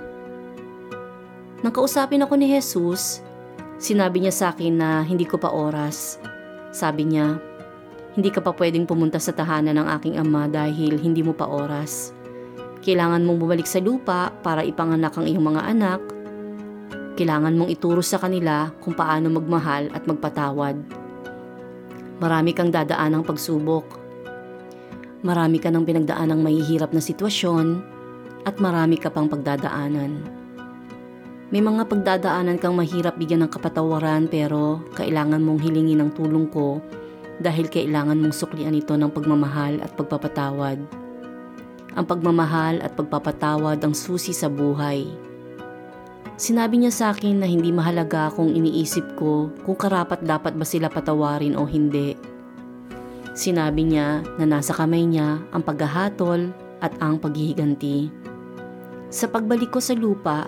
Nang 1.63 1.71
kausapin 1.71 2.27
ako 2.27 2.35
ni 2.35 2.51
Jesus, 2.51 3.23
sinabi 3.79 4.27
niya 4.27 4.35
sa 4.35 4.47
akin 4.51 4.75
na 4.75 5.07
hindi 5.07 5.23
ko 5.23 5.39
pa 5.39 5.55
oras. 5.55 6.19
Sabi 6.75 7.07
niya, 7.07 7.39
hindi 8.19 8.35
ka 8.35 8.43
pa 8.43 8.51
pwedeng 8.59 8.91
pumunta 8.91 9.23
sa 9.23 9.31
tahanan 9.31 9.79
ng 9.79 9.87
aking 9.95 10.19
ama 10.19 10.51
dahil 10.51 10.99
hindi 10.99 11.23
mo 11.23 11.31
pa 11.31 11.47
oras. 11.47 12.11
Kailangan 12.83 13.23
mong 13.23 13.39
bumalik 13.39 13.71
sa 13.71 13.79
lupa 13.79 14.35
para 14.43 14.67
ipanganak 14.67 15.15
ang 15.15 15.31
iyong 15.31 15.47
mga 15.55 15.63
anak. 15.71 16.18
Kailangan 17.19 17.59
mong 17.59 17.75
ituro 17.75 17.99
sa 17.99 18.23
kanila 18.23 18.71
kung 18.79 18.95
paano 18.95 19.27
magmahal 19.27 19.91
at 19.91 20.07
magpatawad. 20.07 20.79
Marami 22.23 22.55
kang 22.55 22.71
dadaan 22.71 23.19
ng 23.19 23.27
pagsubok. 23.27 23.99
Marami 25.27 25.59
ka 25.59 25.67
ng 25.67 25.83
pinagdaan 25.83 26.31
ng 26.31 26.47
mahihirap 26.47 26.95
na 26.95 27.03
sitwasyon 27.03 27.83
at 28.47 28.63
marami 28.63 29.03
ka 29.03 29.11
pang 29.11 29.27
pagdadaanan. 29.27 30.23
May 31.51 31.59
mga 31.59 31.91
pagdadaanan 31.91 32.63
kang 32.63 32.79
mahirap 32.79 33.19
bigyan 33.19 33.43
ng 33.43 33.51
kapatawaran 33.51 34.31
pero 34.31 34.87
kailangan 34.95 35.43
mong 35.43 35.59
hilingin 35.59 36.07
ang 36.07 36.15
tulong 36.15 36.47
ko 36.55 36.79
dahil 37.43 37.67
kailangan 37.67 38.23
mong 38.23 38.31
suklian 38.31 38.79
ito 38.79 38.95
ng 38.95 39.11
pagmamahal 39.11 39.83
at 39.83 39.91
pagpapatawad. 39.99 40.79
Ang 41.99 42.05
pagmamahal 42.07 42.79
at 42.79 42.95
pagpapatawad 42.95 43.83
ang 43.83 43.91
susi 43.91 44.31
sa 44.31 44.47
buhay. 44.47 45.28
Sinabi 46.39 46.79
niya 46.79 46.95
sa 46.95 47.11
akin 47.11 47.43
na 47.43 47.51
hindi 47.51 47.75
mahalaga 47.75 48.31
kung 48.31 48.55
iniisip 48.55 49.19
ko 49.19 49.51
kung 49.67 49.75
karapat 49.75 50.23
dapat 50.23 50.55
ba 50.55 50.63
sila 50.63 50.87
patawarin 50.87 51.59
o 51.59 51.67
hindi. 51.67 52.15
Sinabi 53.35 53.83
niya 53.83 54.23
na 54.39 54.47
nasa 54.47 54.71
kamay 54.71 55.03
niya 55.03 55.43
ang 55.51 55.67
paghahatol 55.67 56.55
at 56.79 56.95
ang 57.03 57.19
paghihiganti. 57.19 58.07
Sa 59.11 59.27
pagbalik 59.27 59.75
ko 59.75 59.83
sa 59.83 59.99
lupa, 59.99 60.47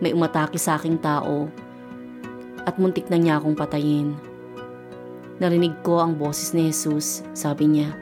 may 0.00 0.16
umatake 0.16 0.56
sa 0.56 0.80
aking 0.80 0.96
tao 0.96 1.52
at 2.64 2.80
muntik 2.80 3.12
na 3.12 3.20
niya 3.20 3.36
akong 3.36 3.60
patayin. 3.60 4.16
Narinig 5.36 5.84
ko 5.84 6.00
ang 6.00 6.16
boses 6.16 6.56
ni 6.56 6.72
Jesus, 6.72 7.20
sabi 7.36 7.68
niya, 7.68 7.92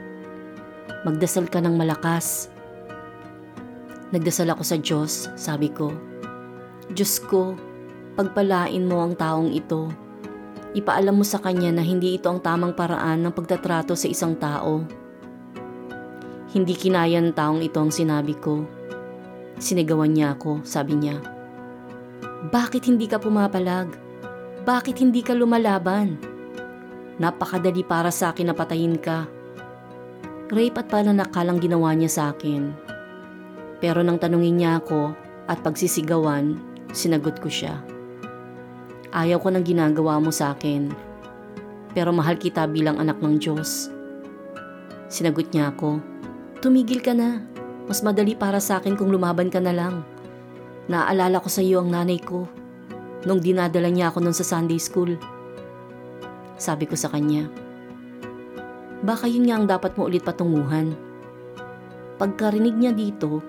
Magdasal 1.03 1.51
ka 1.51 1.59
ng 1.59 1.75
malakas. 1.75 2.47
Nagdasal 4.15 4.55
ako 4.55 4.63
sa 4.63 4.79
Diyos, 4.79 5.27
sabi 5.35 5.67
ko. 5.67 6.12
Diyos 6.91 7.23
ko, 7.23 7.55
pagpalain 8.19 8.83
mo 8.83 8.99
ang 8.99 9.15
taong 9.15 9.55
ito. 9.55 9.87
Ipaalam 10.75 11.15
mo 11.15 11.23
sa 11.23 11.39
kanya 11.39 11.71
na 11.71 11.85
hindi 11.85 12.19
ito 12.19 12.27
ang 12.27 12.43
tamang 12.43 12.75
paraan 12.75 13.23
ng 13.23 13.31
pagtatrato 13.31 13.95
sa 13.95 14.09
isang 14.09 14.35
tao. 14.35 14.83
Hindi 16.51 16.75
kinaya 16.75 17.23
ng 17.23 17.31
taong 17.31 17.63
ito 17.63 17.79
ang 17.79 17.93
sinabi 17.93 18.35
ko. 18.35 18.67
Sinigawan 19.61 20.11
niya 20.11 20.35
ako, 20.35 20.65
sabi 20.67 20.99
niya. 20.99 21.21
Bakit 22.51 22.89
hindi 22.91 23.07
ka 23.07 23.21
pumapalag? 23.21 23.95
Bakit 24.67 24.99
hindi 24.99 25.23
ka 25.23 25.31
lumalaban? 25.37 26.19
Napakadali 27.15 27.85
para 27.87 28.11
sa 28.11 28.35
akin 28.35 28.51
na 28.51 28.55
patayin 28.57 28.99
ka. 28.99 29.29
Rape 30.51 30.75
at 30.75 30.91
pananakalang 30.91 31.63
ginawa 31.63 31.95
niya 31.95 32.11
sa 32.11 32.23
akin. 32.35 32.75
Pero 33.79 34.03
nang 34.03 34.19
tanungin 34.19 34.59
niya 34.59 34.81
ako 34.83 35.13
at 35.47 35.61
pagsisigawan, 35.61 36.72
sinagot 36.93 37.41
ko 37.41 37.49
siya. 37.49 37.81
Ayaw 39.13 39.41
ko 39.41 39.49
ng 39.49 39.65
ginagawa 39.65 40.21
mo 40.21 40.29
sa 40.29 40.53
akin. 40.53 40.93
Pero 41.93 42.09
mahal 42.13 42.37
kita 42.37 42.65
bilang 42.69 42.97
anak 43.01 43.21
ng 43.21 43.37
Diyos. 43.37 43.89
Sinagot 45.09 45.53
niya 45.53 45.73
ako, 45.73 46.01
tumigil 46.61 47.01
ka 47.01 47.13
na. 47.13 47.41
Mas 47.85 47.99
madali 47.99 48.33
para 48.33 48.63
sa 48.63 48.79
akin 48.79 48.95
kung 48.95 49.11
lumaban 49.11 49.51
ka 49.51 49.59
na 49.59 49.75
lang. 49.75 50.07
Naaalala 50.87 51.43
ko 51.43 51.49
sa 51.51 51.59
iyo 51.59 51.83
ang 51.83 51.91
nanay 51.91 52.17
ko 52.17 52.47
nung 53.23 53.39
dinadala 53.39 53.87
niya 53.87 54.11
ako 54.11 54.23
nun 54.23 54.35
sa 54.35 54.47
Sunday 54.47 54.79
school. 54.79 55.15
Sabi 56.59 56.87
ko 56.87 56.95
sa 56.95 57.11
kanya, 57.11 57.47
baka 59.03 59.27
yun 59.27 59.47
nga 59.47 59.55
ang 59.59 59.67
dapat 59.67 59.95
mo 59.99 60.07
ulit 60.07 60.23
patunguhan. 60.23 60.95
Pagkarinig 62.19 62.75
niya 62.75 62.91
dito, 62.95 63.43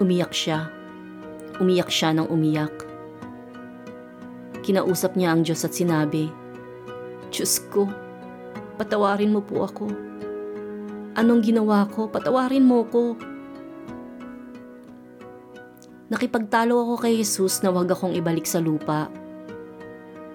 umiyak 0.00 0.32
siya. 0.32 0.77
Umiyak 1.58 1.90
siya 1.90 2.14
ng 2.14 2.30
umiyak. 2.30 2.72
Kinausap 4.62 5.18
niya 5.18 5.34
ang 5.34 5.42
Diyos 5.42 5.64
at 5.66 5.74
sinabi, 5.74 6.30
Diyos 7.34 7.58
ko, 7.72 7.90
patawarin 8.78 9.34
mo 9.34 9.42
po 9.42 9.66
ako. 9.66 9.86
Anong 11.18 11.42
ginawa 11.42 11.88
ko? 11.90 12.06
Patawarin 12.06 12.62
mo 12.62 12.86
ko. 12.86 13.18
Nakipagtalo 16.08 16.78
ako 16.78 16.94
kay 17.04 17.20
Jesus 17.20 17.60
na 17.60 17.74
wag 17.74 17.90
akong 17.90 18.16
ibalik 18.16 18.48
sa 18.48 18.62
lupa 18.62 19.12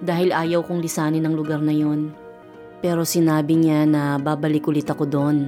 dahil 0.03 0.36
ayaw 0.36 0.62
kong 0.68 0.84
lisanin 0.84 1.24
ang 1.24 1.34
lugar 1.34 1.63
na 1.63 1.72
yon. 1.72 2.12
Pero 2.84 3.08
sinabi 3.08 3.56
niya 3.56 3.88
na 3.88 4.20
babalik 4.20 4.68
ulit 4.68 4.92
ako 4.92 5.08
doon. 5.08 5.48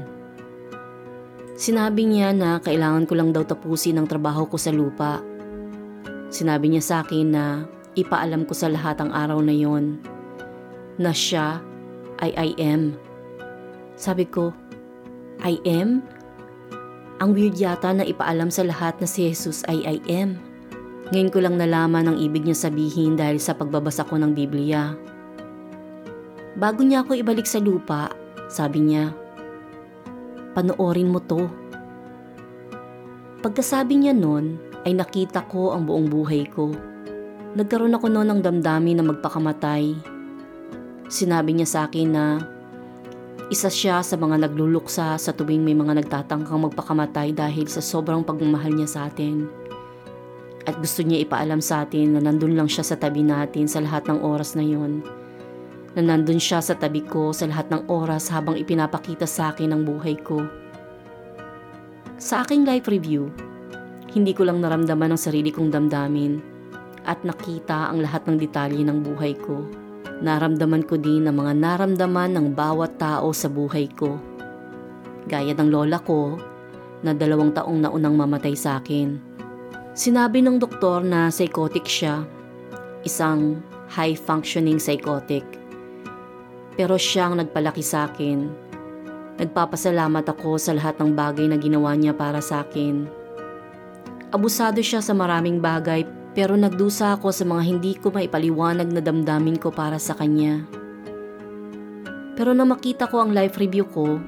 Sinabi 1.59 2.07
niya 2.07 2.31
na 2.31 2.63
kailangan 2.63 3.03
ko 3.03 3.13
lang 3.19 3.35
daw 3.35 3.43
tapusin 3.43 3.99
ang 3.99 4.07
trabaho 4.07 4.47
ko 4.47 4.55
sa 4.55 4.71
lupa. 4.71 5.19
Sinabi 6.29 6.73
niya 6.73 6.83
sa 6.83 6.95
akin 7.05 7.27
na 7.31 7.43
ipaalam 7.95 8.43
ko 8.43 8.53
sa 8.53 8.67
lahat 8.67 8.99
ang 8.99 9.11
araw 9.13 9.39
na 9.39 9.55
yon 9.55 9.99
na 10.99 11.11
siya 11.11 11.59
ay 12.23 12.31
I 12.35 12.49
am. 12.59 12.95
Sabi 13.95 14.27
ko, 14.27 14.51
I 15.43 15.59
am? 15.67 16.03
Ang 17.23 17.31
weird 17.31 17.55
yata 17.55 17.95
na 17.95 18.03
ipaalam 18.03 18.51
sa 18.51 18.63
lahat 18.67 18.99
na 18.99 19.07
si 19.07 19.27
Jesus 19.27 19.63
ay 19.71 19.83
I 19.83 19.97
am. 20.11 20.39
Ngayon 21.11 21.31
ko 21.31 21.37
lang 21.39 21.55
nalaman 21.55 22.11
ang 22.11 22.17
ibig 22.17 22.43
niya 22.43 22.57
sabihin 22.67 23.15
dahil 23.15 23.37
sa 23.37 23.53
pagbabasa 23.55 24.03
ko 24.07 24.17
ng 24.19 24.33
Biblia. 24.33 24.97
Bago 26.55 26.81
niya 26.81 27.03
ako 27.03 27.19
ibalik 27.19 27.45
sa 27.45 27.59
lupa, 27.59 28.09
sabi 28.47 28.83
niya, 28.83 29.11
panoorin 30.55 31.11
mo 31.11 31.19
to. 31.19 31.45
Pagkasabi 33.43 34.01
niya 34.01 34.13
noon, 34.15 34.57
ay 34.85 34.93
nakita 34.93 35.41
ko 35.49 35.73
ang 35.73 35.89
buong 35.89 36.07
buhay 36.07 36.45
ko. 36.45 36.69
Nagkaroon 37.57 37.97
ako 37.97 38.05
noon 38.07 38.29
ng 38.29 38.41
damdamin 38.45 39.01
na 39.01 39.05
magpakamatay. 39.09 39.97
Sinabi 41.09 41.57
niya 41.57 41.67
sa 41.67 41.79
akin 41.89 42.09
na 42.13 42.25
isa 43.49 43.69
siya 43.69 44.01
sa 44.01 44.17
mga 44.17 44.45
nagluluksa 44.45 45.17
sa 45.21 45.31
tuwing 45.33 45.61
may 45.61 45.77
mga 45.77 46.01
nagtatangkang 46.01 46.65
magpakamatay 46.69 47.33
dahil 47.33 47.69
sa 47.69 47.81
sobrang 47.81 48.25
pagmamahal 48.25 48.73
niya 48.73 48.89
sa 48.89 48.99
atin. 49.09 49.45
At 50.65 50.81
gusto 50.81 51.05
niya 51.05 51.21
ipaalam 51.21 51.61
sa 51.61 51.85
atin 51.85 52.17
na 52.17 52.25
nandun 52.25 52.57
lang 52.57 52.65
siya 52.65 52.81
sa 52.81 52.97
tabi 52.97 53.21
natin 53.21 53.69
sa 53.69 53.85
lahat 53.85 54.09
ng 54.09 54.17
oras 54.25 54.57
na 54.57 54.65
yon. 54.65 55.05
Na 55.93 56.01
nandun 56.01 56.41
siya 56.41 56.57
sa 56.57 56.73
tabi 56.73 57.05
ko 57.05 57.29
sa 57.37 57.45
lahat 57.45 57.69
ng 57.69 57.85
oras 57.85 58.33
habang 58.33 58.57
ipinapakita 58.57 59.29
sa 59.29 59.53
akin 59.53 59.77
ang 59.77 59.85
buhay 59.85 60.17
ko. 60.17 60.41
Sa 62.17 62.41
aking 62.41 62.65
life 62.65 62.89
review, 62.89 63.29
hindi 64.15 64.31
ko 64.31 64.47
lang 64.47 64.63
naramdaman 64.63 65.11
ang 65.11 65.19
sarili 65.19 65.51
kong 65.51 65.75
damdamin 65.75 66.39
at 67.03 67.19
nakita 67.27 67.91
ang 67.91 67.99
lahat 67.99 68.23
ng 68.23 68.39
detalye 68.39 68.81
ng 68.87 69.03
buhay 69.03 69.35
ko. 69.35 69.67
Naramdaman 70.23 70.87
ko 70.87 70.95
din 70.95 71.27
ang 71.27 71.43
mga 71.43 71.51
naramdaman 71.59 72.31
ng 72.31 72.47
bawat 72.55 72.95
tao 72.95 73.35
sa 73.35 73.51
buhay 73.51 73.91
ko. 73.91 74.15
Gaya 75.27 75.51
ng 75.51 75.67
lola 75.67 75.99
ko 75.99 76.39
na 77.03 77.11
dalawang 77.11 77.51
taong 77.51 77.83
naunang 77.83 78.15
mamatay 78.15 78.55
sa 78.55 78.79
akin. 78.79 79.19
Sinabi 79.91 80.39
ng 80.39 80.63
doktor 80.63 81.03
na 81.03 81.27
psychotic 81.27 81.83
siya, 81.83 82.23
isang 83.03 83.59
high-functioning 83.91 84.79
psychotic. 84.79 85.43
Pero 86.79 86.95
siya 86.95 87.27
ang 87.27 87.43
nagpalaki 87.43 87.83
sa 87.83 88.07
akin. 88.07 88.47
Nagpapasalamat 89.43 90.23
ako 90.23 90.55
sa 90.55 90.71
lahat 90.71 90.95
ng 91.03 91.11
bagay 91.11 91.51
na 91.51 91.59
ginawa 91.59 91.91
niya 91.99 92.15
para 92.15 92.39
sa 92.39 92.63
akin. 92.63 93.24
Abusado 94.33 94.81
siya 94.81 95.05
sa 95.05 95.13
maraming 95.13 95.61
bagay 95.61 96.05
pero 96.35 96.59
nagdusa 96.59 97.15
ako 97.15 97.31
sa 97.31 97.47
mga 97.47 97.63
hindi 97.63 97.95
ko 97.95 98.11
maipaliwanag 98.11 98.91
na 98.91 98.99
damdamin 98.99 99.55
ko 99.55 99.71
para 99.71 99.95
sa 99.95 100.11
kanya. 100.17 100.67
Pero 102.35 102.51
nang 102.51 102.75
makita 102.75 103.07
ko 103.07 103.23
ang 103.23 103.31
life 103.31 103.55
review 103.55 103.87
ko, 103.87 104.19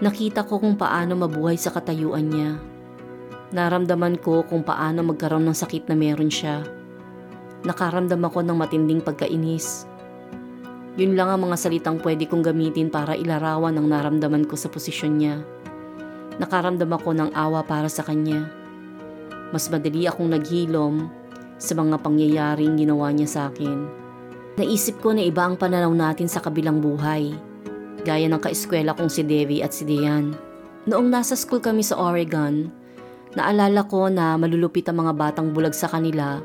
nakita 0.00 0.48
ko 0.48 0.56
kung 0.56 0.80
paano 0.80 1.12
mabuhay 1.20 1.60
sa 1.60 1.68
katayuan 1.68 2.32
niya. 2.32 2.56
Naramdaman 3.52 4.16
ko 4.24 4.40
kung 4.48 4.64
paano 4.64 5.04
magkaroon 5.04 5.44
ng 5.44 5.56
sakit 5.56 5.92
na 5.92 5.96
meron 5.96 6.32
siya. 6.32 6.64
Nakaramdam 7.68 8.24
ako 8.24 8.40
ng 8.44 8.56
matinding 8.56 9.04
pagkainis. 9.04 9.84
Yun 10.96 11.14
lang 11.14 11.28
ang 11.28 11.44
mga 11.44 11.56
salitang 11.60 12.00
pwede 12.00 12.24
kong 12.24 12.42
gamitin 12.42 12.88
para 12.88 13.12
ilarawan 13.12 13.76
ang 13.76 13.86
naramdaman 13.92 14.48
ko 14.48 14.56
sa 14.56 14.72
posisyon 14.72 15.14
niya. 15.20 15.36
Nakaramdam 16.40 16.88
ako 16.88 17.12
ng 17.12 17.30
awa 17.36 17.60
para 17.60 17.92
sa 17.92 18.00
kanya. 18.00 18.57
Mas 19.54 19.68
madali 19.72 20.04
akong 20.04 20.28
naghilom 20.32 21.08
sa 21.58 21.74
mga 21.74 21.98
pangyayaring 22.00 22.78
ginawa 22.78 23.10
niya 23.10 23.28
sa 23.28 23.40
akin. 23.50 23.88
Naisip 24.58 24.98
ko 25.02 25.14
na 25.14 25.22
iba 25.22 25.46
ang 25.46 25.54
pananaw 25.54 25.90
natin 25.94 26.26
sa 26.26 26.42
kabilang 26.42 26.82
buhay. 26.82 27.34
Gaya 28.02 28.26
ng 28.30 28.42
kaeskwela 28.42 28.94
kong 28.94 29.10
si 29.10 29.22
Devi 29.22 29.62
at 29.62 29.74
si 29.74 29.86
Dian. 29.86 30.34
Noong 30.88 31.10
nasa 31.10 31.34
school 31.34 31.62
kami 31.62 31.82
sa 31.82 31.98
Oregon, 31.98 32.70
naalala 33.34 33.84
ko 33.86 34.08
na 34.08 34.34
malulupit 34.38 34.88
ang 34.88 35.04
mga 35.04 35.12
batang 35.14 35.52
bulag 35.52 35.74
sa 35.74 35.90
kanila 35.90 36.40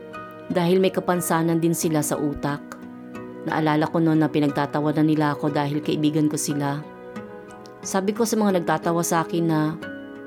dahil 0.51 0.83
may 0.83 0.91
kapansanan 0.91 1.61
din 1.61 1.73
sila 1.73 2.03
sa 2.03 2.19
utak. 2.19 2.59
Naalala 3.47 3.87
ko 3.87 3.99
noon 3.99 4.23
na 4.23 4.29
pinagtatawanan 4.31 5.07
nila 5.07 5.35
ako 5.35 5.51
dahil 5.51 5.79
kaibigan 5.83 6.27
ko 6.27 6.35
sila. 6.35 6.79
Sabi 7.83 8.15
ko 8.15 8.23
sa 8.23 8.39
mga 8.39 8.63
nagtatawa 8.63 9.03
sa 9.03 9.27
akin 9.27 9.43
na 9.43 9.75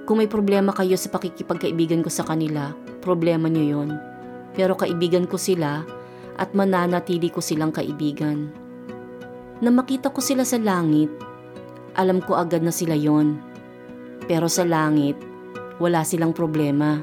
kung 0.06 0.22
may 0.22 0.30
problema 0.30 0.70
kayo 0.70 0.94
sa 0.94 1.10
pakikipagkaibigan 1.10 2.06
ko 2.06 2.08
sa 2.08 2.22
kanila, 2.22 2.70
problema 3.02 3.50
niyo 3.50 3.82
yon. 3.82 3.90
Pero 4.54 4.78
kaibigan 4.78 5.26
ko 5.26 5.34
sila 5.34 5.82
at 6.38 6.54
mananatili 6.54 7.26
ko 7.26 7.42
silang 7.42 7.74
kaibigan. 7.74 8.54
Na 9.58 9.74
makita 9.74 10.14
ko 10.14 10.22
sila 10.22 10.46
sa 10.46 10.62
langit, 10.62 11.10
alam 11.98 12.22
ko 12.22 12.38
agad 12.38 12.62
na 12.62 12.70
sila 12.70 12.94
yon. 12.94 13.34
Pero 14.30 14.46
sa 14.46 14.62
langit, 14.62 15.18
wala 15.82 16.06
silang 16.06 16.30
problema. 16.30 17.02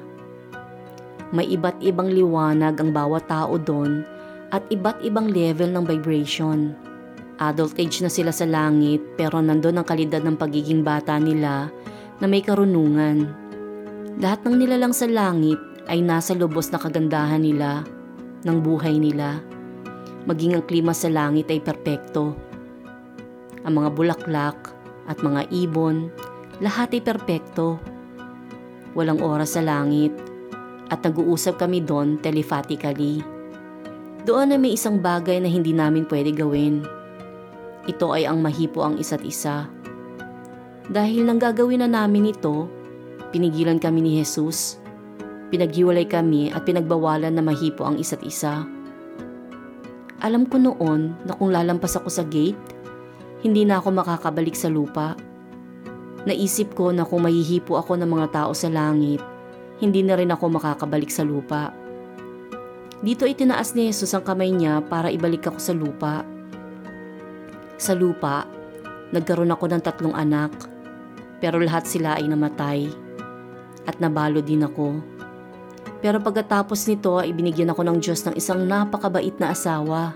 May 1.36 1.52
iba't 1.52 1.84
ibang 1.84 2.08
liwanag 2.08 2.80
ang 2.80 2.96
bawat 2.96 3.28
tao 3.28 3.60
doon 3.60 4.08
at 4.56 4.64
iba't 4.72 5.04
ibang 5.04 5.28
level 5.28 5.76
ng 5.76 5.84
vibration. 5.84 6.72
Adult 7.42 7.76
age 7.76 8.00
na 8.00 8.08
sila 8.08 8.30
sa 8.32 8.46
langit 8.48 9.02
pero 9.20 9.42
nandun 9.42 9.82
ang 9.82 9.88
kalidad 9.88 10.22
ng 10.22 10.38
pagiging 10.38 10.86
bata 10.86 11.18
nila 11.18 11.74
na 12.24 12.32
may 12.32 12.40
karunungan. 12.40 13.28
Lahat 14.24 14.40
ng 14.48 14.56
nilalang 14.56 14.96
sa 14.96 15.12
langit 15.12 15.60
ay 15.92 16.00
nasa 16.00 16.32
lubos 16.32 16.72
na 16.72 16.80
kagandahan 16.80 17.44
nila, 17.44 17.84
ng 18.48 18.58
buhay 18.64 18.96
nila. 18.96 19.44
Maging 20.24 20.56
ang 20.56 20.64
klima 20.64 20.96
sa 20.96 21.12
langit 21.12 21.52
ay 21.52 21.60
perpekto. 21.60 22.32
Ang 23.68 23.84
mga 23.84 23.90
bulaklak 23.92 24.56
at 25.12 25.20
mga 25.20 25.52
ibon, 25.52 26.08
lahat 26.64 26.96
ay 26.96 27.04
perpekto. 27.04 27.76
Walang 28.96 29.20
oras 29.20 29.60
sa 29.60 29.62
langit 29.66 30.16
at 30.88 31.04
nag-uusap 31.04 31.60
kami 31.60 31.84
doon 31.84 32.24
telephatically. 32.24 33.20
Doon 34.24 34.56
ay 34.56 34.60
may 34.64 34.80
isang 34.80 35.04
bagay 35.04 35.44
na 35.44 35.52
hindi 35.52 35.76
namin 35.76 36.08
pwede 36.08 36.32
gawin. 36.32 36.88
Ito 37.84 38.16
ay 38.16 38.24
ang 38.32 38.40
mahipo 38.40 38.80
ang 38.80 38.96
isa't 38.96 39.28
isa. 39.28 39.68
Dahil 40.92 41.24
nang 41.24 41.40
gagawin 41.40 41.80
na 41.80 41.88
namin 41.88 42.36
ito, 42.36 42.68
pinigilan 43.32 43.80
kami 43.80 44.04
ni 44.04 44.12
Jesus. 44.20 44.80
Pinaghiwalay 45.48 46.04
kami 46.04 46.52
at 46.52 46.68
pinagbawalan 46.68 47.32
na 47.32 47.44
mahipo 47.46 47.88
ang 47.88 47.96
isa't 47.96 48.20
isa. 48.26 48.68
Alam 50.24 50.48
ko 50.48 50.60
noon 50.60 51.16
na 51.24 51.36
kung 51.36 51.52
lalampas 51.52 51.96
ako 51.96 52.10
sa 52.12 52.24
gate, 52.28 52.60
hindi 53.44 53.64
na 53.64 53.80
ako 53.80 53.92
makakabalik 53.92 54.56
sa 54.56 54.72
lupa. 54.72 55.16
Naisip 56.24 56.76
ko 56.76 56.96
na 56.96 57.04
kung 57.04 57.28
mahihipo 57.28 57.76
ako 57.76 58.00
ng 58.00 58.08
mga 58.08 58.28
tao 58.32 58.52
sa 58.56 58.72
langit, 58.72 59.20
hindi 59.84 60.00
na 60.00 60.16
rin 60.16 60.32
ako 60.32 60.56
makakabalik 60.56 61.12
sa 61.12 61.28
lupa. 61.28 61.76
Dito 63.04 63.28
itinaas 63.28 63.76
ni 63.76 63.92
Jesus 63.92 64.16
ang 64.16 64.24
kamay 64.24 64.48
niya 64.48 64.80
para 64.80 65.12
ibalik 65.12 65.44
ako 65.52 65.60
sa 65.60 65.76
lupa. 65.76 66.24
Sa 67.76 67.92
lupa, 67.92 68.48
nagkaroon 69.12 69.52
ako 69.52 69.66
ng 69.68 69.82
tatlong 69.84 70.16
anak, 70.16 70.56
pero 71.44 71.60
lahat 71.60 71.84
sila 71.84 72.16
ay 72.16 72.32
namatay. 72.32 72.88
At 73.84 74.00
nabalo 74.00 74.40
din 74.40 74.64
ako. 74.64 75.04
Pero 76.00 76.24
pagkatapos 76.24 76.88
nito 76.88 77.20
ay 77.20 77.36
binigyan 77.36 77.68
ako 77.76 77.84
ng 77.84 78.00
Diyos 78.00 78.24
ng 78.24 78.40
isang 78.40 78.64
napakabait 78.64 79.36
na 79.44 79.52
asawa. 79.52 80.16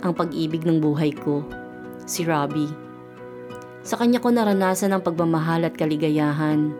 Ang 0.00 0.16
pag-ibig 0.16 0.64
ng 0.64 0.80
buhay 0.80 1.12
ko, 1.12 1.44
si 2.08 2.24
Robbie. 2.24 2.72
Sa 3.84 4.00
kanya 4.00 4.16
ko 4.16 4.32
naranasan 4.32 4.96
ang 4.96 5.04
pagmamahal 5.04 5.68
at 5.68 5.76
kaligayahan. 5.76 6.72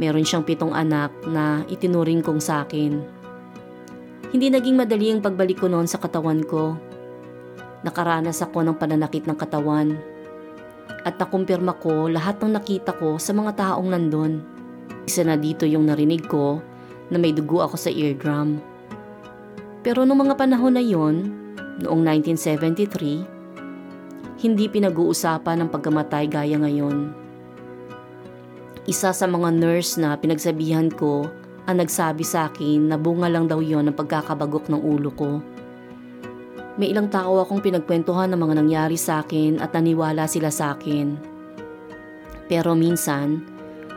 Meron 0.00 0.24
siyang 0.24 0.48
pitong 0.48 0.72
anak 0.72 1.12
na 1.28 1.68
itinuring 1.68 2.24
kong 2.24 2.40
sa 2.40 2.64
akin. 2.64 2.96
Hindi 4.32 4.48
naging 4.48 4.76
madali 4.76 5.12
ang 5.12 5.20
pagbalik 5.20 5.60
ko 5.60 5.68
noon 5.68 5.88
sa 5.88 6.00
katawan 6.00 6.40
ko. 6.48 6.80
Nakaranas 7.84 8.40
ako 8.40 8.64
ng 8.64 8.76
pananakit 8.80 9.28
ng 9.28 9.36
katawan. 9.36 10.00
At 11.06 11.16
nakumpirma 11.16 11.72
ko 11.80 12.08
lahat 12.08 12.42
ng 12.42 12.52
nakita 12.58 12.92
ko 12.96 13.16
sa 13.16 13.32
mga 13.32 13.52
taong 13.56 13.88
nandun. 13.88 14.44
Isa 15.08 15.24
na 15.24 15.40
dito 15.40 15.64
yung 15.64 15.88
narinig 15.88 16.28
ko 16.28 16.60
na 17.08 17.16
may 17.16 17.32
dugo 17.32 17.64
ako 17.64 17.80
sa 17.80 17.88
eardrum. 17.88 18.60
Pero 19.80 20.04
noong 20.04 20.28
mga 20.28 20.36
panahon 20.36 20.76
na 20.76 20.84
yon, 20.84 21.32
noong 21.80 22.04
1973, 22.04 24.44
hindi 24.44 24.70
pinag-uusapan 24.70 25.64
ng 25.64 25.68
pagkamatay 25.72 26.30
gaya 26.30 26.60
ngayon. 26.60 27.28
Isa 28.88 29.12
sa 29.12 29.28
mga 29.28 29.52
nurse 29.52 30.00
na 30.00 30.16
pinagsabihan 30.16 30.88
ko 30.88 31.28
ang 31.68 31.84
nagsabi 31.84 32.24
sa 32.24 32.48
akin 32.48 32.88
na 32.88 32.96
bunga 32.96 33.28
lang 33.28 33.44
daw 33.44 33.60
yon 33.60 33.84
ng 33.90 33.96
pagkakabagok 33.96 34.72
ng 34.72 34.80
ulo 34.80 35.12
ko. 35.12 35.44
May 36.78 36.94
ilang 36.94 37.10
tao 37.10 37.42
akong 37.42 37.58
pinagkwentuhan 37.58 38.30
ng 38.30 38.38
mga 38.38 38.54
nangyari 38.62 38.94
sa 38.94 39.26
akin 39.26 39.58
at 39.58 39.74
naniwala 39.74 40.30
sila 40.30 40.46
sa 40.46 40.78
akin. 40.78 41.18
Pero 42.46 42.78
minsan, 42.78 43.42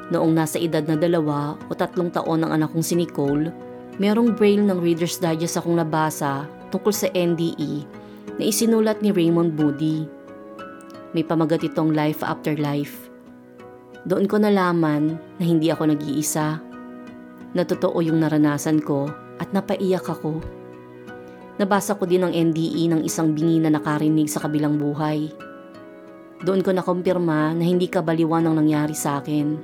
noong 0.10 0.34
nasa 0.34 0.58
edad 0.58 0.82
na 0.90 0.98
dalawa 0.98 1.62
o 1.70 1.78
tatlong 1.78 2.10
taon 2.10 2.42
ang 2.42 2.58
anak 2.58 2.74
kong 2.74 2.82
si 2.82 2.98
Nicole, 2.98 3.54
merong 4.02 4.34
braille 4.34 4.66
ng 4.66 4.82
Reader's 4.82 5.22
Digest 5.22 5.62
akong 5.62 5.78
nabasa 5.78 6.50
tungkol 6.74 6.90
sa 6.90 7.06
NDE 7.14 7.86
na 8.42 8.44
isinulat 8.50 9.06
ni 9.06 9.14
Raymond 9.14 9.54
Moody. 9.54 10.10
May 11.14 11.22
pamagat 11.22 11.62
itong 11.62 11.94
Life 11.94 12.26
After 12.26 12.58
Life. 12.58 13.14
Doon 14.10 14.26
ko 14.26 14.42
nalaman 14.42 15.22
na 15.38 15.44
hindi 15.46 15.70
ako 15.70 15.94
nag-iisa 15.94 16.58
na 17.54 17.62
totoo 17.62 18.02
yung 18.02 18.26
naranasan 18.26 18.82
ko 18.82 19.06
at 19.38 19.54
napaiyak 19.54 20.10
ako. 20.10 20.42
Nabasa 21.62 21.94
ko 21.94 22.10
din 22.10 22.26
ang 22.26 22.34
NDE 22.34 22.90
ng 22.90 23.02
isang 23.06 23.38
bingi 23.38 23.62
na 23.62 23.70
nakarinig 23.70 24.26
sa 24.26 24.42
kabilang 24.42 24.82
buhay. 24.82 25.30
Doon 26.42 26.66
ko 26.66 26.74
nakumpirma 26.74 27.54
na 27.54 27.62
hindi 27.62 27.86
kabaliwan 27.86 28.50
ang 28.50 28.58
nangyari 28.58 28.98
sa 28.98 29.22
akin, 29.22 29.62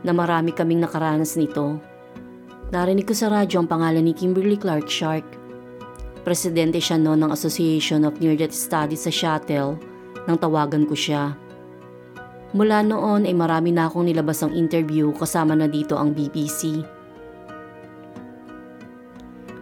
na 0.00 0.16
marami 0.16 0.56
kaming 0.56 0.80
nakaranas 0.80 1.36
nito. 1.36 1.76
Narinig 2.72 3.04
ko 3.04 3.12
sa 3.12 3.28
radyo 3.28 3.60
ang 3.60 3.68
pangalan 3.68 4.08
ni 4.08 4.16
Kimberly 4.16 4.56
Clark 4.56 4.88
Shark. 4.88 5.28
Presidente 6.24 6.80
siya 6.80 6.96
noon 6.96 7.20
ng 7.20 7.30
Association 7.36 8.08
of 8.08 8.16
Near-Death 8.16 8.56
Studies 8.56 9.04
sa 9.04 9.12
Shuttle 9.12 9.76
nang 10.24 10.40
tawagan 10.40 10.88
ko 10.88 10.96
siya. 10.96 11.36
Mula 12.56 12.80
noon 12.80 13.28
ay 13.28 13.36
marami 13.36 13.76
na 13.76 13.92
akong 13.92 14.08
nilabas 14.08 14.40
ang 14.40 14.56
interview 14.56 15.12
kasama 15.12 15.52
na 15.52 15.68
dito 15.68 16.00
ang 16.00 16.16
BBC. 16.16 16.95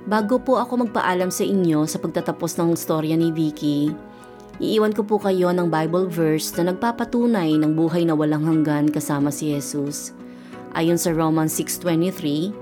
Bago 0.05 0.37
po 0.37 0.61
ako 0.61 0.85
magpaalam 0.85 1.33
sa 1.33 1.49
inyo 1.49 1.89
sa 1.89 1.97
pagtatapos 1.97 2.61
ng 2.61 2.77
storya 2.77 3.17
ni 3.17 3.33
Vicky, 3.33 3.89
iiwan 4.61 4.93
ko 4.93 5.01
po 5.01 5.17
kayo 5.17 5.49
ng 5.49 5.73
Bible 5.73 6.13
verse 6.13 6.53
na 6.61 6.69
nagpapatunay 6.69 7.57
ng 7.57 7.73
buhay 7.73 8.05
na 8.05 8.13
walang 8.13 8.45
hanggan 8.45 8.93
kasama 8.93 9.33
si 9.33 9.57
Jesus. 9.57 10.13
Ayon 10.77 11.01
sa 11.01 11.09
Romans 11.09 11.57
6.23, 11.57 12.53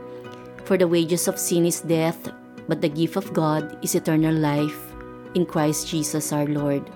For 0.62 0.78
the 0.78 0.86
wages 0.86 1.26
of 1.26 1.34
sin 1.34 1.66
is 1.66 1.82
death, 1.82 2.30
but 2.70 2.78
the 2.78 2.86
gift 2.86 3.18
of 3.18 3.34
God 3.34 3.74
is 3.82 3.98
eternal 3.98 4.38
life 4.38 4.78
in 5.34 5.42
Christ 5.42 5.90
Jesus 5.90 6.30
our 6.30 6.46
Lord. 6.46 6.86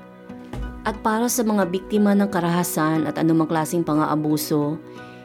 At 0.86 0.94
para 1.02 1.26
sa 1.26 1.42
mga 1.42 1.74
biktima 1.74 2.14
ng 2.14 2.30
karahasan 2.30 3.10
at 3.10 3.18
anumang 3.18 3.50
klaseng 3.50 3.82
pang-aabuso, 3.82 4.78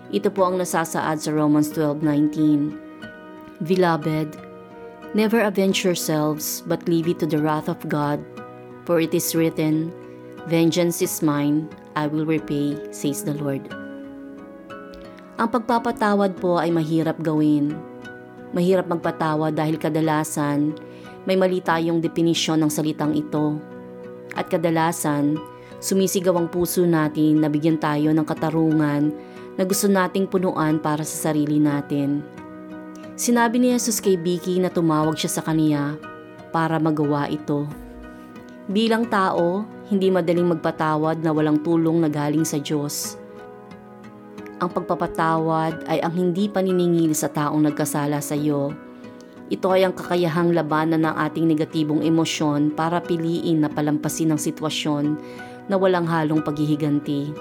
ito 0.09 0.33
po 0.33 0.49
ang 0.49 0.57
nasasaad 0.57 1.21
sa 1.21 1.29
Romans 1.29 1.69
12.19. 1.69 2.73
Beloved, 3.61 4.50
Never 5.11 5.43
avenge 5.43 5.83
yourselves, 5.83 6.63
but 6.63 6.87
leave 6.87 7.11
it 7.11 7.19
to 7.19 7.27
the 7.27 7.43
wrath 7.43 7.67
of 7.67 7.83
God. 7.91 8.23
For 8.87 9.03
it 9.03 9.11
is 9.11 9.35
written, 9.35 9.91
Vengeance 10.47 11.03
is 11.03 11.19
mine, 11.19 11.67
I 11.99 12.07
will 12.07 12.23
repay, 12.23 12.79
says 12.95 13.27
the 13.27 13.35
Lord. 13.35 13.67
Ang 15.35 15.49
pagpapatawad 15.51 16.39
po 16.39 16.63
ay 16.63 16.71
mahirap 16.71 17.19
gawin. 17.19 17.75
Mahirap 18.55 18.87
magpatawad 18.87 19.51
dahil 19.51 19.75
kadalasan 19.75 20.79
may 21.27 21.35
mali 21.35 21.59
tayong 21.59 21.99
definisyon 21.99 22.63
ng 22.63 22.71
salitang 22.71 23.11
ito. 23.11 23.59
At 24.33 24.47
kadalasan, 24.47 25.35
sumisigaw 25.83 26.39
ang 26.39 26.47
puso 26.47 26.87
natin 26.87 27.43
na 27.43 27.51
bigyan 27.51 27.83
tayo 27.83 28.15
ng 28.15 28.23
katarungan 28.23 29.11
na 29.59 29.63
gusto 29.67 29.91
nating 29.91 30.31
punuan 30.31 30.79
para 30.79 31.03
sa 31.03 31.29
sarili 31.29 31.59
natin. 31.59 32.23
Sinabi 33.21 33.61
ni 33.61 33.69
Jesus 33.69 34.01
kay 34.01 34.17
Vicky 34.17 34.57
na 34.57 34.73
tumawag 34.73 35.13
siya 35.13 35.29
sa 35.29 35.45
kaniya 35.45 35.93
para 36.49 36.81
magawa 36.81 37.29
ito. 37.29 37.69
Bilang 38.65 39.13
tao, 39.13 39.61
hindi 39.93 40.09
madaling 40.09 40.57
magpatawad 40.57 41.21
na 41.21 41.29
walang 41.29 41.61
tulong 41.61 42.01
na 42.01 42.09
galing 42.09 42.41
sa 42.41 42.57
Diyos. 42.57 43.21
Ang 44.57 44.73
pagpapatawad 44.73 45.85
ay 45.85 46.01
ang 46.01 46.17
hindi 46.17 46.49
paniningil 46.49 47.13
sa 47.13 47.29
taong 47.29 47.61
nagkasala 47.61 48.17
sa 48.25 48.33
iyo. 48.33 48.73
Ito 49.53 49.69
ay 49.69 49.85
ang 49.85 49.93
kakayahang 49.93 50.57
labanan 50.57 51.05
ng 51.05 51.13
ating 51.13 51.45
negatibong 51.45 52.01
emosyon 52.01 52.73
para 52.73 53.05
piliin 53.05 53.61
na 53.61 53.69
palampasin 53.69 54.33
ang 54.33 54.41
sitwasyon 54.41 55.05
na 55.69 55.77
walang 55.77 56.09
halong 56.09 56.41
paghihiganti. 56.41 57.37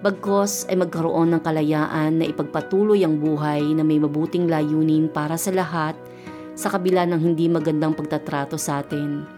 Bagkos 0.00 0.64
ay 0.72 0.80
magkaroon 0.80 1.36
ng 1.36 1.42
kalayaan 1.44 2.20
na 2.20 2.24
ipagpatuloy 2.24 3.04
ang 3.04 3.20
buhay 3.20 3.60
na 3.76 3.84
may 3.84 4.00
mabuting 4.00 4.48
layunin 4.48 5.12
para 5.12 5.36
sa 5.36 5.52
lahat 5.52 5.92
sa 6.56 6.72
kabila 6.72 7.04
ng 7.04 7.20
hindi 7.20 7.52
magandang 7.52 7.92
pagtatrato 7.92 8.56
sa 8.56 8.80
atin. 8.80 9.28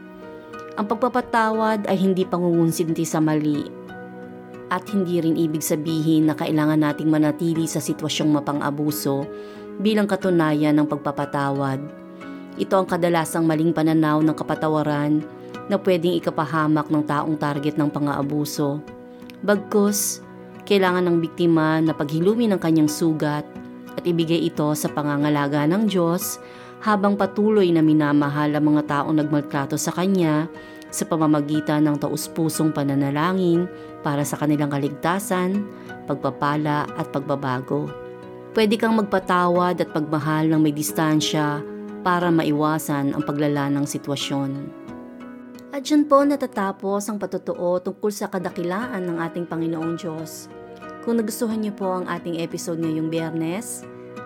Ang 0.79 0.87
pagpapatawad 0.87 1.91
ay 1.91 1.99
hindi 1.99 2.23
pangungunsinti 2.23 3.03
sa 3.03 3.19
mali 3.19 3.67
at 4.71 4.87
hindi 4.95 5.19
rin 5.19 5.35
ibig 5.35 5.67
sabihin 5.67 6.31
na 6.31 6.39
kailangan 6.39 6.79
nating 6.79 7.11
manatili 7.11 7.67
sa 7.67 7.83
sitwasyong 7.83 8.31
mapang-abuso 8.31 9.27
bilang 9.83 10.07
katunayan 10.07 10.79
ng 10.79 10.87
pagpapatawad. 10.87 11.83
Ito 12.55 12.75
ang 12.79 12.87
kadalasang 12.87 13.45
maling 13.45 13.75
pananaw 13.75 14.23
ng 14.23 14.37
kapatawaran 14.39 15.27
na 15.67 15.77
pwedeng 15.77 16.15
ikapahamak 16.23 16.87
ng 16.87 17.03
taong 17.03 17.35
target 17.35 17.75
ng 17.75 17.91
pang-aabuso. 17.91 18.79
Bagkus, 19.43 20.23
kailangan 20.73 21.05
ng 21.05 21.21
biktima 21.21 21.85
na 21.85 21.93
paghilumin 21.93 22.57
ang 22.57 22.61
kanyang 22.65 22.89
sugat 22.89 23.45
at 23.93 24.05
ibigay 24.09 24.49
ito 24.49 24.73
sa 24.73 24.89
pangangalaga 24.89 25.69
ng 25.69 25.85
Diyos 25.85 26.41
habang 26.81 27.21
patuloy 27.21 27.69
na 27.69 27.85
minamahal 27.85 28.57
ang 28.57 28.73
mga 28.73 28.89
taong 28.89 29.21
nagmaltrato 29.21 29.77
sa 29.77 29.93
kanya 29.93 30.49
sa 30.89 31.05
pamamagitan 31.05 31.85
ng 31.85 32.01
taus-pusong 32.01 32.73
pananalangin 32.73 33.69
para 34.01 34.25
sa 34.25 34.41
kanilang 34.41 34.73
kaligtasan, 34.73 35.61
pagpapala 36.09 36.89
at 36.97 37.13
pagbabago. 37.13 37.93
Pwede 38.57 38.81
kang 38.81 38.97
magpatawad 38.97 39.77
at 39.77 39.93
pagmahal 39.93 40.49
ng 40.49 40.61
may 40.61 40.73
distansya 40.73 41.61
para 42.01 42.33
maiwasan 42.33 43.13
ang 43.13 43.21
paglala 43.29 43.69
ng 43.69 43.85
sitwasyon. 43.85 44.81
At 45.73 45.85
dyan 45.85 46.09
po 46.09 46.25
natatapos 46.25 47.13
ang 47.13 47.21
patutuo 47.21 47.77
tungkol 47.81 48.09
sa 48.09 48.33
kadakilaan 48.33 49.05
ng 49.05 49.17
ating 49.21 49.45
Panginoong 49.45 49.97
Diyos. 50.01 50.62
Kung 51.03 51.19
nagustuhan 51.19 51.59
niyo 51.63 51.75
po 51.75 51.91
ang 51.99 52.07
ating 52.07 52.39
episode 52.39 52.79
ngayong 52.79 53.11
biyernes, 53.11 53.83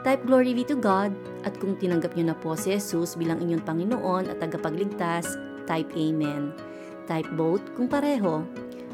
Type 0.06 0.22
glory 0.22 0.54
be 0.54 0.62
to 0.62 0.78
God 0.78 1.10
at 1.42 1.58
kung 1.58 1.74
tinanggap 1.74 2.14
niyo 2.14 2.30
na 2.30 2.38
po 2.38 2.54
si 2.54 2.70
Jesus 2.70 3.18
bilang 3.18 3.42
inyong 3.42 3.66
Panginoon 3.66 4.30
at 4.30 4.38
tagapagligtas, 4.38 5.34
type 5.66 5.90
Amen. 5.98 6.54
Type 7.10 7.26
both 7.34 7.62
kung 7.74 7.90
pareho. 7.90 8.46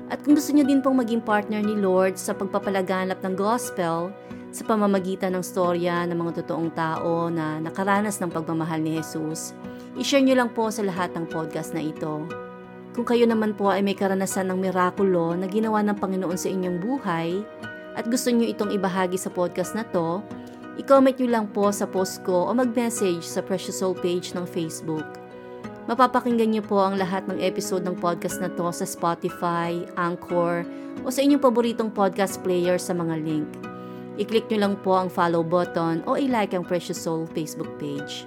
At 0.08 0.24
kung 0.24 0.40
gusto 0.40 0.56
niyo 0.56 0.64
din 0.64 0.80
pong 0.80 1.04
maging 1.04 1.20
partner 1.20 1.60
ni 1.60 1.76
Lord 1.76 2.16
sa 2.16 2.32
pagpapalaganap 2.32 3.20
ng 3.20 3.34
gospel 3.36 4.08
sa 4.56 4.62
pamamagitan 4.64 5.36
ng 5.36 5.44
storya 5.44 6.08
ng 6.08 6.16
mga 6.16 6.40
totoong 6.40 6.72
tao 6.72 7.28
na 7.28 7.60
nakaranas 7.60 8.16
ng 8.16 8.32
pagmamahal 8.32 8.80
ni 8.80 8.96
Jesus, 8.96 9.52
i-share 10.00 10.24
niyo 10.24 10.40
lang 10.40 10.48
po 10.48 10.72
sa 10.72 10.80
lahat 10.80 11.12
ng 11.12 11.28
podcast 11.28 11.76
na 11.76 11.84
ito. 11.84 12.24
Kung 12.96 13.04
kayo 13.04 13.28
naman 13.28 13.52
po 13.52 13.68
ay 13.68 13.84
may 13.84 13.96
karanasan 13.96 14.48
ng 14.48 14.64
mirakulo 14.64 15.36
na 15.36 15.44
ginawa 15.44 15.84
ng 15.84 15.96
Panginoon 16.00 16.40
sa 16.40 16.48
inyong 16.48 16.80
buhay 16.80 17.44
at 17.96 18.08
gusto 18.08 18.32
niyo 18.32 18.52
itong 18.52 18.72
ibahagi 18.72 19.16
sa 19.20 19.28
podcast 19.28 19.76
na 19.76 19.84
to, 19.88 20.24
I-comment 20.80 21.20
nyo 21.20 21.28
lang 21.28 21.46
po 21.52 21.68
sa 21.68 21.84
post 21.84 22.24
ko 22.24 22.48
o 22.48 22.50
mag-message 22.56 23.20
sa 23.28 23.44
Precious 23.44 23.84
Soul 23.84 23.92
page 23.92 24.32
ng 24.32 24.48
Facebook. 24.48 25.04
Mapapakinggan 25.84 26.56
nyo 26.56 26.64
po 26.64 26.80
ang 26.80 26.96
lahat 26.96 27.28
ng 27.28 27.36
episode 27.44 27.84
ng 27.84 27.98
podcast 28.00 28.40
na 28.40 28.48
to 28.48 28.72
sa 28.72 28.88
Spotify, 28.88 29.84
Anchor, 30.00 30.64
o 31.04 31.12
sa 31.12 31.20
inyong 31.20 31.44
paboritong 31.44 31.92
podcast 31.92 32.40
player 32.40 32.80
sa 32.80 32.96
mga 32.96 33.20
link. 33.20 33.48
I-click 34.16 34.48
nyo 34.48 34.58
lang 34.64 34.74
po 34.80 34.96
ang 34.96 35.12
follow 35.12 35.44
button 35.44 36.00
o 36.08 36.16
i-like 36.16 36.56
ang 36.56 36.64
Precious 36.64 36.96
Soul 36.96 37.28
Facebook 37.36 37.68
page. 37.76 38.24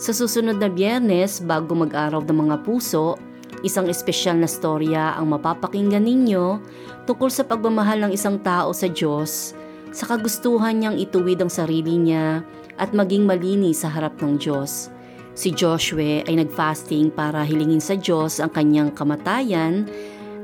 Sa 0.00 0.16
susunod 0.16 0.56
na 0.56 0.72
biyernes, 0.72 1.44
bago 1.44 1.76
mag-araw 1.76 2.24
ng 2.24 2.38
mga 2.48 2.56
puso, 2.64 3.20
isang 3.66 3.90
espesyal 3.90 4.38
na 4.38 4.46
storya 4.46 5.14
ang 5.16 5.32
mapapakinggan 5.34 6.04
ninyo 6.04 6.60
tungkol 7.08 7.30
sa 7.32 7.46
pagmamahal 7.46 8.04
ng 8.06 8.12
isang 8.12 8.38
tao 8.38 8.70
sa 8.70 8.86
Diyos 8.86 9.58
sa 9.92 10.04
kagustuhan 10.04 10.78
niyang 10.78 11.00
ituwid 11.00 11.40
ang 11.40 11.50
sarili 11.52 11.96
niya 11.96 12.44
at 12.76 12.92
maging 12.92 13.24
malinis 13.24 13.82
sa 13.82 13.90
harap 13.90 14.20
ng 14.20 14.38
Diyos. 14.38 14.92
Si 15.38 15.54
Joshua 15.54 16.26
ay 16.26 16.34
nagfasting 16.34 17.14
para 17.14 17.46
hilingin 17.46 17.82
sa 17.82 17.94
Diyos 17.94 18.42
ang 18.42 18.50
kanyang 18.50 18.90
kamatayan 18.90 19.86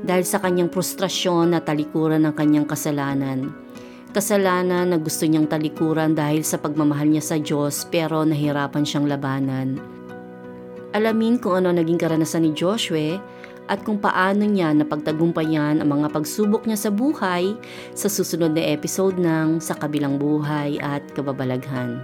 dahil 0.03 0.23
sa 0.23 0.39
kanyang 0.39 0.71
frustrasyon 0.71 1.51
na 1.51 1.59
talikuran 1.59 2.23
ng 2.23 2.33
kanyang 2.35 2.67
kasalanan. 2.67 3.51
Kasalanan 4.15 4.95
na 4.95 4.97
gusto 4.99 5.27
niyang 5.27 5.51
talikuran 5.51 6.15
dahil 6.15 6.47
sa 6.47 6.55
pagmamahal 6.55 7.11
niya 7.11 7.23
sa 7.23 7.35
Diyos 7.35 7.83
pero 7.91 8.23
nahirapan 8.23 8.87
siyang 8.87 9.11
labanan. 9.11 9.75
Alamin 10.95 11.35
kung 11.35 11.59
ano 11.59 11.75
naging 11.75 11.99
karanasan 11.99 12.47
ni 12.47 12.55
Joshua 12.55 13.19
at 13.67 13.83
kung 13.83 13.99
paano 13.99 14.47
niya 14.47 14.71
napagtagumpayan 14.71 15.83
ang 15.83 15.89
mga 15.91 16.07
pagsubok 16.07 16.63
niya 16.63 16.87
sa 16.87 16.89
buhay 16.93 17.59
sa 17.91 18.07
susunod 18.07 18.55
na 18.55 18.63
episode 18.71 19.19
ng 19.19 19.59
Sa 19.59 19.75
Kabilang 19.75 20.15
Buhay 20.15 20.79
at 20.79 21.03
Kababalaghan. 21.11 21.99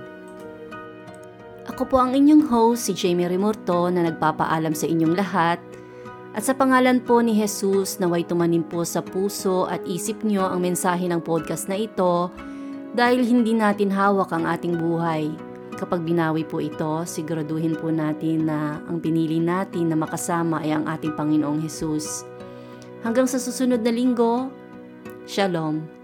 Ako 1.71 1.88
po 1.88 2.04
ang 2.04 2.12
inyong 2.12 2.51
host, 2.51 2.89
si 2.89 2.91
Jamie 2.91 3.32
Remorto 3.32 3.88
na 3.88 4.12
nagpapaalam 4.12 4.75
sa 4.75 4.89
inyong 4.91 5.15
lahat 5.15 5.62
at 6.36 6.43
sa 6.43 6.51
pangalan 6.51 6.99
po 6.99 7.23
ni 7.23 7.32
Jesus 7.32 7.95
naway 7.95 8.27
tumanim 8.27 8.67
po 8.67 8.84
sa 8.84 8.99
puso 8.99 9.71
at 9.71 9.80
isip 9.88 10.19
niyo 10.27 10.43
ang 10.43 10.60
mensahe 10.60 11.08
ng 11.08 11.23
podcast 11.23 11.71
na 11.71 11.80
ito 11.80 12.27
dahil 12.91 13.23
hindi 13.23 13.56
natin 13.56 13.88
hawak 13.88 14.36
ang 14.36 14.43
ating 14.51 14.75
buhay 14.75 15.32
Kapag 15.82 16.06
binawi 16.06 16.46
po 16.46 16.62
ito, 16.62 17.02
siguraduhin 17.10 17.74
po 17.74 17.89
natin 17.89 18.46
na 18.46 18.86
ang 18.86 19.02
pinili 19.02 19.41
natin 19.41 19.89
na 19.89 19.98
makasama 19.98 20.62
ay 20.62 20.78
ang 20.78 20.86
ating 20.86 21.17
Panginoong 21.17 21.58
Hesus. 21.58 22.22
Hanggang 23.02 23.26
sa 23.26 23.41
susunod 23.41 23.82
na 23.82 23.89
linggo, 23.89 24.54
Shalom. 25.26 26.01